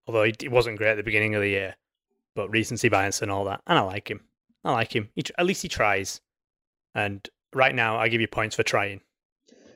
[0.08, 1.76] although he, he wasn't great at the beginning of the year,
[2.36, 4.22] but recency bias and all that, and I like him.
[4.64, 5.10] I like him.
[5.16, 6.22] He, at least he tries.
[6.96, 9.02] And right now, I give you points for trying.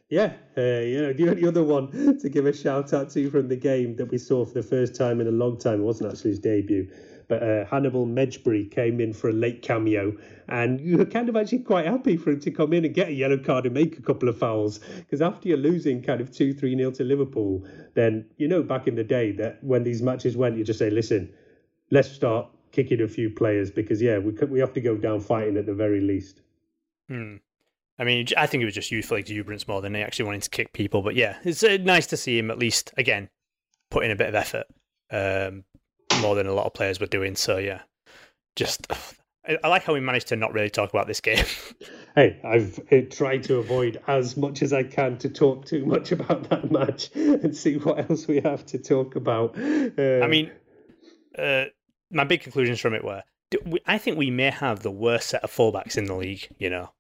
[0.10, 1.89] Yeah, uh, you know, the only other one
[2.20, 4.95] to give a shout out to from the game that we saw for the first
[4.95, 6.88] time in a long time, it wasn't actually his debut,
[7.28, 10.16] but uh, Hannibal Mejbri came in for a late cameo,
[10.49, 13.08] and you were kind of actually quite happy for him to come in and get
[13.08, 16.32] a yellow card and make a couple of fouls, because after you're losing kind of
[16.32, 20.01] 2 3 nil to Liverpool, then you know back in the day that when these
[20.04, 21.34] matches went, you just say, listen,
[21.89, 25.58] let's start kicking a few players, because yeah, we, we have to go down fighting
[25.58, 26.41] at the very least.
[27.10, 27.38] Hmm.
[28.00, 30.50] I mean, I think it was just youthful exuberance more than he actually wanting to
[30.50, 31.02] kick people.
[31.02, 33.30] But yeah, it's uh, nice to see him at least again
[33.91, 34.66] put in a bit of effort,
[35.12, 35.64] um,
[36.22, 37.36] more than a lot of players were doing.
[37.36, 37.82] So yeah,
[38.56, 38.88] just
[39.48, 41.46] I, I like how we managed to not really talk about this game.
[42.16, 46.12] Hey, I've uh, tried to avoid as much as I can to talk too much
[46.12, 49.58] about that match and see what else we have to talk about.
[49.58, 50.52] Uh, I mean,
[51.36, 51.66] uh,
[52.12, 53.24] my big conclusions from it were
[53.88, 56.48] I think we may have the worst set of fullbacks in the league.
[56.60, 56.91] You know,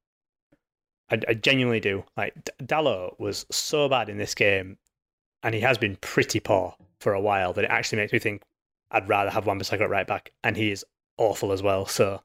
[1.13, 2.03] I, I genuinely do.
[2.17, 4.77] Like Dalot was so bad in this game,
[5.43, 8.41] and he has been pretty poor for a while that it actually makes me think
[8.91, 10.85] I'd rather have Wan-Bissaka at right back, and he is
[11.17, 11.85] awful as well.
[11.85, 12.21] So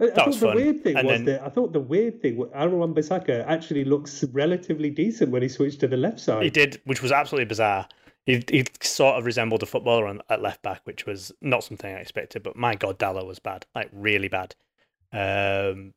[0.00, 0.50] I, I thought fun.
[0.56, 3.46] the weird thing And was then- that I thought the weird thing was Aaron Wan-Bissaka
[3.46, 6.42] actually looks relatively decent when he switched to the left side.
[6.42, 7.88] He did, which was absolutely bizarre.
[8.26, 11.94] He, he sort of resembled a footballer on, at left back, which was not something
[11.94, 12.42] I expected.
[12.42, 14.54] But my God, Dalot was bad, like really bad.
[15.12, 15.94] Um,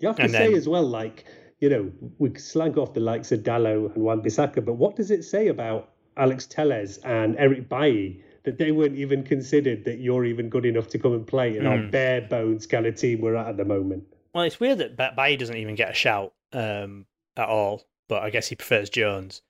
[0.00, 1.24] You have to And say then- as well, like,
[1.60, 5.10] you know, we slank off the likes of Dalot and Wan Bissaka, but what does
[5.10, 10.24] it say about Alex Telles and Eric Bailly that they weren't even considered that you're
[10.24, 11.90] even good enough to come and play in our Mm.
[11.90, 14.04] bare bones kind of team we're at at the moment?
[14.34, 18.22] well, it's weird that Ba- Bailly doesn't even get a shout um, at all, but
[18.22, 19.42] I guess he prefers Jones,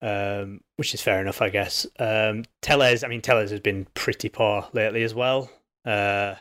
[0.00, 1.86] um, which is fair enough, I guess.
[1.98, 5.50] Um, Telles, I mean, Telles has been pretty poor lately as well.
[5.84, 6.36] Uh,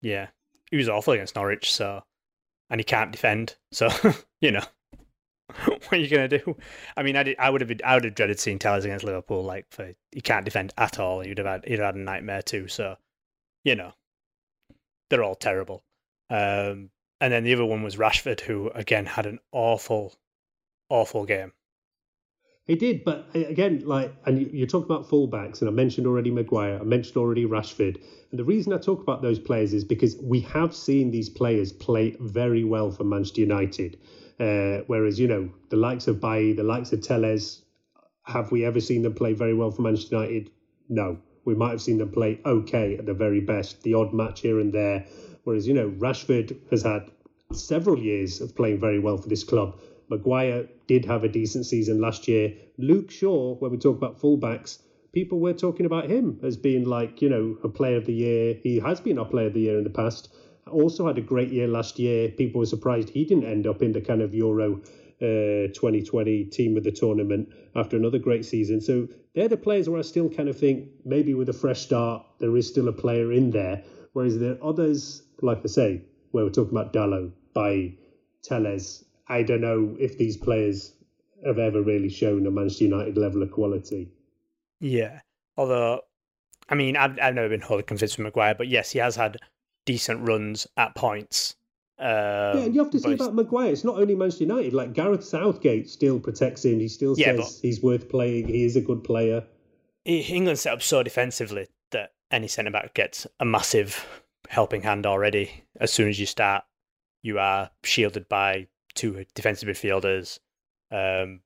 [0.00, 0.28] yeah,
[0.70, 2.04] he was awful against Norwich, so
[2.70, 3.88] and he can't defend, so
[4.40, 4.64] you know.
[5.64, 6.56] what are you gonna do?
[6.96, 9.04] I mean, I, did, I would have been, I would have dreaded seeing Telles against
[9.04, 9.44] Liverpool.
[9.44, 11.24] Like, for he can't defend at all.
[11.24, 12.66] You'd have had he'd have had a nightmare too.
[12.66, 12.96] So,
[13.64, 13.92] you know,
[15.08, 15.84] they're all terrible.
[16.30, 16.90] Um,
[17.20, 20.14] and then the other one was Rashford, who again had an awful,
[20.88, 21.52] awful game.
[22.66, 26.32] He did, but again, like, and you, you talk about fullbacks, and I mentioned already
[26.32, 28.00] Maguire, I mentioned already Rashford.
[28.30, 31.72] And the reason I talk about those players is because we have seen these players
[31.72, 33.98] play very well for Manchester United.
[34.40, 37.62] Uh, whereas, you know, the likes of Bailly, the likes of Telles,
[38.24, 40.50] have we ever seen them play very well for Manchester United?
[40.88, 41.18] No.
[41.44, 44.58] We might have seen them play okay at the very best, the odd match here
[44.58, 45.06] and there.
[45.44, 47.12] Whereas, you know, Rashford has had
[47.52, 49.78] several years of playing very well for this club.
[50.08, 52.54] Maguire did have a decent season last year.
[52.78, 54.78] Luke Shaw, when we talk about fullbacks,
[55.12, 58.58] people were talking about him as being like, you know, a player of the year.
[58.62, 60.28] He has been our player of the year in the past.
[60.70, 62.28] Also had a great year last year.
[62.28, 64.82] People were surprised he didn't end up in the kind of Euro
[65.22, 68.80] uh, 2020 team of the tournament after another great season.
[68.82, 72.26] So they're the players where I still kind of think maybe with a fresh start,
[72.38, 73.82] there is still a player in there.
[74.12, 77.94] Whereas there are others, like I say, where we're talking about Dalot, by
[78.42, 80.92] Telles, I don't know if these players
[81.44, 84.08] have ever really shown a Manchester United level of quality.
[84.80, 85.20] Yeah.
[85.56, 86.02] Although,
[86.68, 89.38] I mean, I've, I've never been wholly convinced with Maguire, but yes, he has had
[89.84, 91.56] decent runs at points.
[91.98, 94.74] Um, yeah, and you have to say about Maguire, it's not only Manchester United.
[94.74, 96.78] Like Gareth Southgate still protects him.
[96.78, 98.48] He still Yeah, says he's worth playing.
[98.48, 99.44] He is a good player.
[100.04, 105.64] England set up so defensively that any centre back gets a massive helping hand already.
[105.80, 106.64] As soon as you start,
[107.22, 110.40] you are shielded by two defensive midfielders.
[110.90, 111.40] Um,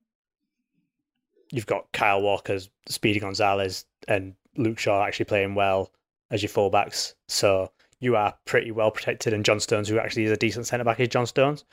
[1.52, 5.90] you've got Kyle Walker's Speedy Gonzalez and Luke Shaw actually playing well
[6.30, 7.14] as your fullbacks.
[7.28, 9.32] So you are pretty well protected.
[9.32, 11.64] And John Stones, who actually is a decent centre back, is John Stones.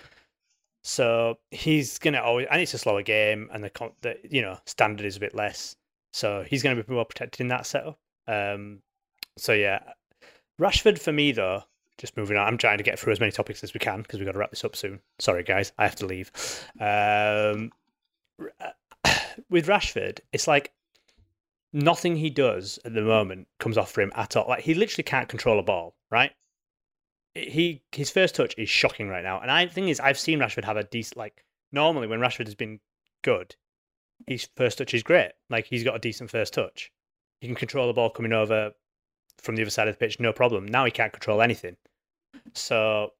[0.83, 5.05] So he's gonna always, and it's a slower game, and the, the you know standard
[5.05, 5.75] is a bit less.
[6.13, 7.99] So he's to be well protected in that setup.
[8.27, 8.81] Um,
[9.37, 9.79] so yeah,
[10.59, 11.63] Rashford for me though.
[11.97, 14.19] Just moving on, I'm trying to get through as many topics as we can because
[14.19, 14.99] we've got to wrap this up soon.
[15.19, 16.31] Sorry guys, I have to leave.
[16.79, 17.71] Um,
[19.49, 20.73] with Rashford, it's like
[21.73, 24.47] nothing he does at the moment comes off for him at all.
[24.47, 26.31] Like he literally can't control a ball, right?
[27.33, 30.65] He his first touch is shocking right now, and I thing is I've seen Rashford
[30.65, 32.79] have a decent like normally when Rashford has been
[33.23, 33.55] good,
[34.25, 35.31] his first touch is great.
[35.49, 36.91] Like he's got a decent first touch.
[37.41, 38.71] He can control the ball coming over
[39.37, 40.65] from the other side of the pitch, no problem.
[40.67, 41.77] Now he can't control anything.
[42.53, 43.13] So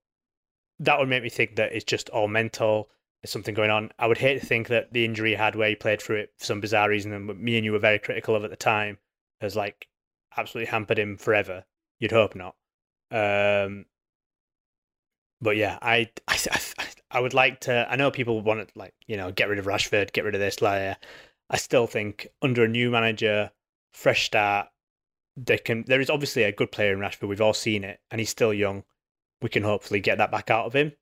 [0.79, 2.89] that would make me think that it's just all mental.
[3.21, 3.91] There's something going on.
[3.97, 6.33] I would hate to think that the injury he had where he played through it
[6.37, 8.99] for some bizarre reason, and me and you were very critical of at the time,
[9.41, 9.87] has like
[10.35, 11.65] absolutely hampered him forever.
[11.99, 12.55] You'd hope not.
[13.11, 13.85] Um,
[15.41, 16.37] but yeah, I, I,
[17.09, 17.87] I would like to.
[17.89, 20.41] I know people want to like you know get rid of Rashford, get rid of
[20.41, 20.61] this.
[20.61, 20.97] Like,
[21.49, 23.51] I still think under a new manager,
[23.93, 24.67] fresh start,
[25.37, 25.83] they can.
[25.87, 27.29] There is obviously a good player in Rashford.
[27.29, 28.83] We've all seen it, and he's still young.
[29.41, 30.93] We can hopefully get that back out of him.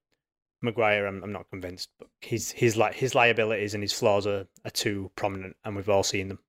[0.62, 4.48] Maguire, I'm, I'm not convinced, but his his like his liabilities and his flaws are,
[4.66, 6.40] are too prominent, and we've all seen them.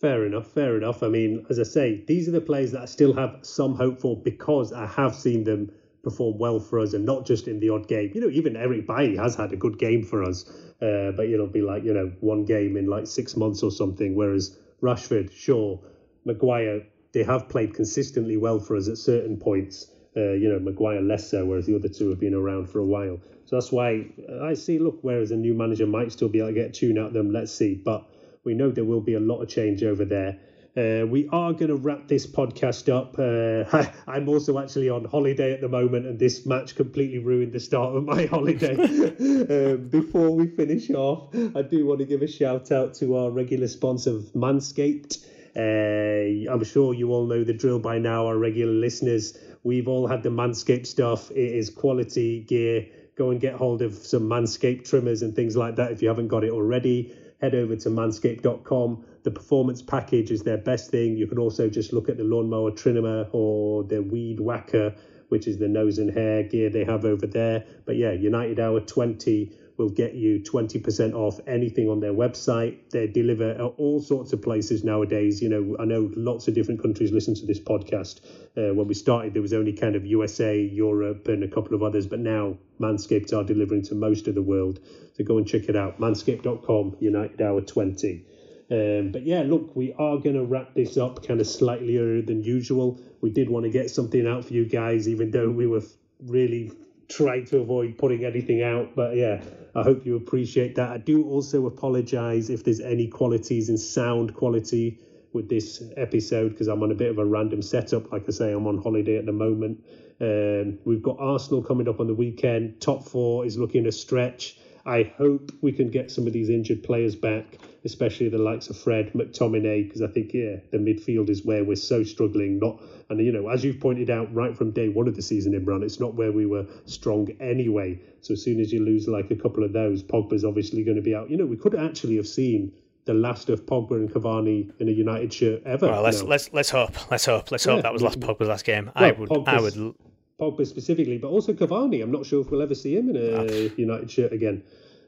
[0.00, 1.02] Fair enough, fair enough.
[1.02, 3.98] I mean, as I say, these are the players that I still have some hope
[3.98, 5.70] for because I have seen them
[6.02, 8.12] perform well for us and not just in the odd game.
[8.14, 10.44] You know, even Eric Bailly has had a good game for us,
[10.82, 14.14] uh, but it'll be like, you know, one game in like six months or something.
[14.14, 15.78] Whereas Rashford, Shaw,
[16.26, 19.90] Maguire, they have played consistently well for us at certain points.
[20.16, 22.84] Uh, you know, Maguire less so, whereas the other two have been around for a
[22.84, 23.18] while.
[23.46, 24.06] So that's why
[24.42, 26.98] I see, look, whereas a new manager might still be able to get a tune
[26.98, 27.74] out of them, let's see.
[27.74, 28.04] But
[28.42, 30.38] we know there will be a lot of change over there.
[30.76, 33.18] Uh, we are going to wrap this podcast up.
[33.18, 37.60] Uh, I'm also actually on holiday at the moment, and this match completely ruined the
[37.60, 38.74] start of my holiday.
[39.74, 43.30] um, before we finish off, I do want to give a shout out to our
[43.30, 45.24] regular sponsor, Manscaped.
[45.56, 49.38] Uh, I'm sure you all know the drill by now, our regular listeners.
[49.62, 51.30] We've all had the Manscaped stuff.
[51.30, 52.86] It is quality gear.
[53.16, 56.28] Go and get hold of some Manscaped trimmers and things like that if you haven't
[56.28, 57.16] got it already.
[57.40, 61.16] Head over to manscaped.com the performance package is their best thing.
[61.16, 64.94] You can also just look at the lawnmower trimmer or the weed whacker,
[65.30, 67.64] which is the nose and hair gear they have over there.
[67.86, 72.90] But yeah, United Hour 20 will get you 20% off anything on their website.
[72.90, 75.42] They deliver at all sorts of places nowadays.
[75.42, 78.20] You know, I know lots of different countries listen to this podcast.
[78.56, 81.82] Uh, when we started, there was only kind of USA, Europe, and a couple of
[81.82, 84.80] others, but now Manscaped are delivering to most of the world.
[85.14, 86.00] So go and check it out.
[86.00, 88.24] Manscaped.com, United Hour 20.
[88.68, 92.22] Um, but yeah, look, we are going to wrap this up kind of slightly earlier
[92.22, 93.00] than usual.
[93.20, 95.82] We did want to get something out for you guys, even though we were
[96.20, 96.72] really
[97.08, 98.94] trying to avoid putting anything out.
[98.94, 99.42] But yeah,
[99.74, 100.90] I hope you appreciate that.
[100.90, 104.98] I do also apologize if there's any qualities in sound quality
[105.32, 108.10] with this episode because I'm on a bit of a random setup.
[108.10, 109.84] Like I say, I'm on holiday at the moment.
[110.20, 112.80] Um, we've got Arsenal coming up on the weekend.
[112.80, 114.56] Top four is looking a stretch.
[114.86, 118.76] I hope we can get some of these injured players back, especially the likes of
[118.76, 122.58] Fred, McTominay, because I think, yeah, the midfield is where we're so struggling.
[122.58, 125.52] Not, and you know, as you've pointed out right from day one of the season,
[125.52, 127.98] Imran, it's not where we were strong anyway.
[128.20, 131.02] So as soon as you lose like a couple of those, Pogba's obviously going to
[131.02, 131.30] be out.
[131.30, 132.72] You know, we could actually have seen
[133.06, 135.86] the last of Pogba and Cavani in a United shirt ever.
[135.86, 137.10] Well, let's let's let's hope.
[137.10, 137.52] Let's hope.
[137.52, 138.90] Let's hope that was last Pogba's last game.
[138.94, 139.94] Well, I would Pogba's, I would
[140.40, 142.02] Pogba specifically, but also Cavani.
[142.02, 143.70] I'm not sure if we'll ever see him in a oh.
[143.76, 144.64] United shirt again.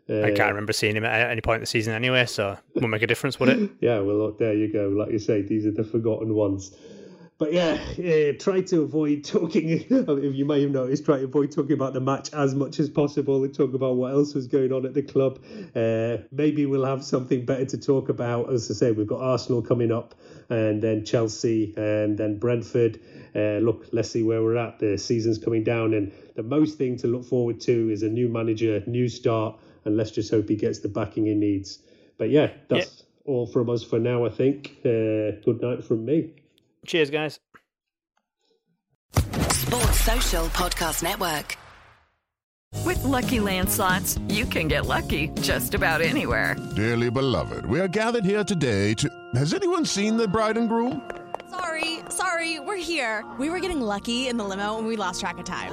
[0.09, 2.81] Uh, I can't remember seeing him at any point in the season anyway, so it
[2.81, 3.71] won't make a difference, would it?
[3.81, 4.89] yeah, well, look, there you go.
[4.89, 6.75] Like you say, these are the forgotten ones.
[7.39, 9.69] But yeah, yeah, try to avoid talking.
[9.91, 12.91] If you may have noticed, try to avoid talking about the match as much as
[12.91, 15.39] possible and talk about what else was going on at the club.
[15.77, 18.53] Uh, maybe we'll have something better to talk about.
[18.53, 20.17] As I say, we've got Arsenal coming up,
[20.49, 22.99] and then Chelsea, and then Brentford.
[23.37, 24.81] Uh, look, let's see where we're at.
[24.81, 28.29] The season's coming down, and the most thing to look forward to is a new
[28.29, 31.81] manager, new start and let's just hope he gets the backing he needs.
[32.19, 33.33] But yeah, that's yeah.
[33.33, 34.77] all from us for now, I think.
[34.85, 36.35] Uh, good night from me.
[36.87, 37.41] Cheers, guys.
[39.15, 41.57] Sports Social Podcast Network.
[42.85, 46.55] With lucky landslots, you can get lucky just about anywhere.
[46.77, 49.09] Dearly beloved, we are gathered here today to.
[49.35, 51.11] Has anyone seen the bride and groom?
[51.51, 53.25] Sorry, sorry, we're here.
[53.39, 55.73] We were getting lucky in the limo and we lost track of time.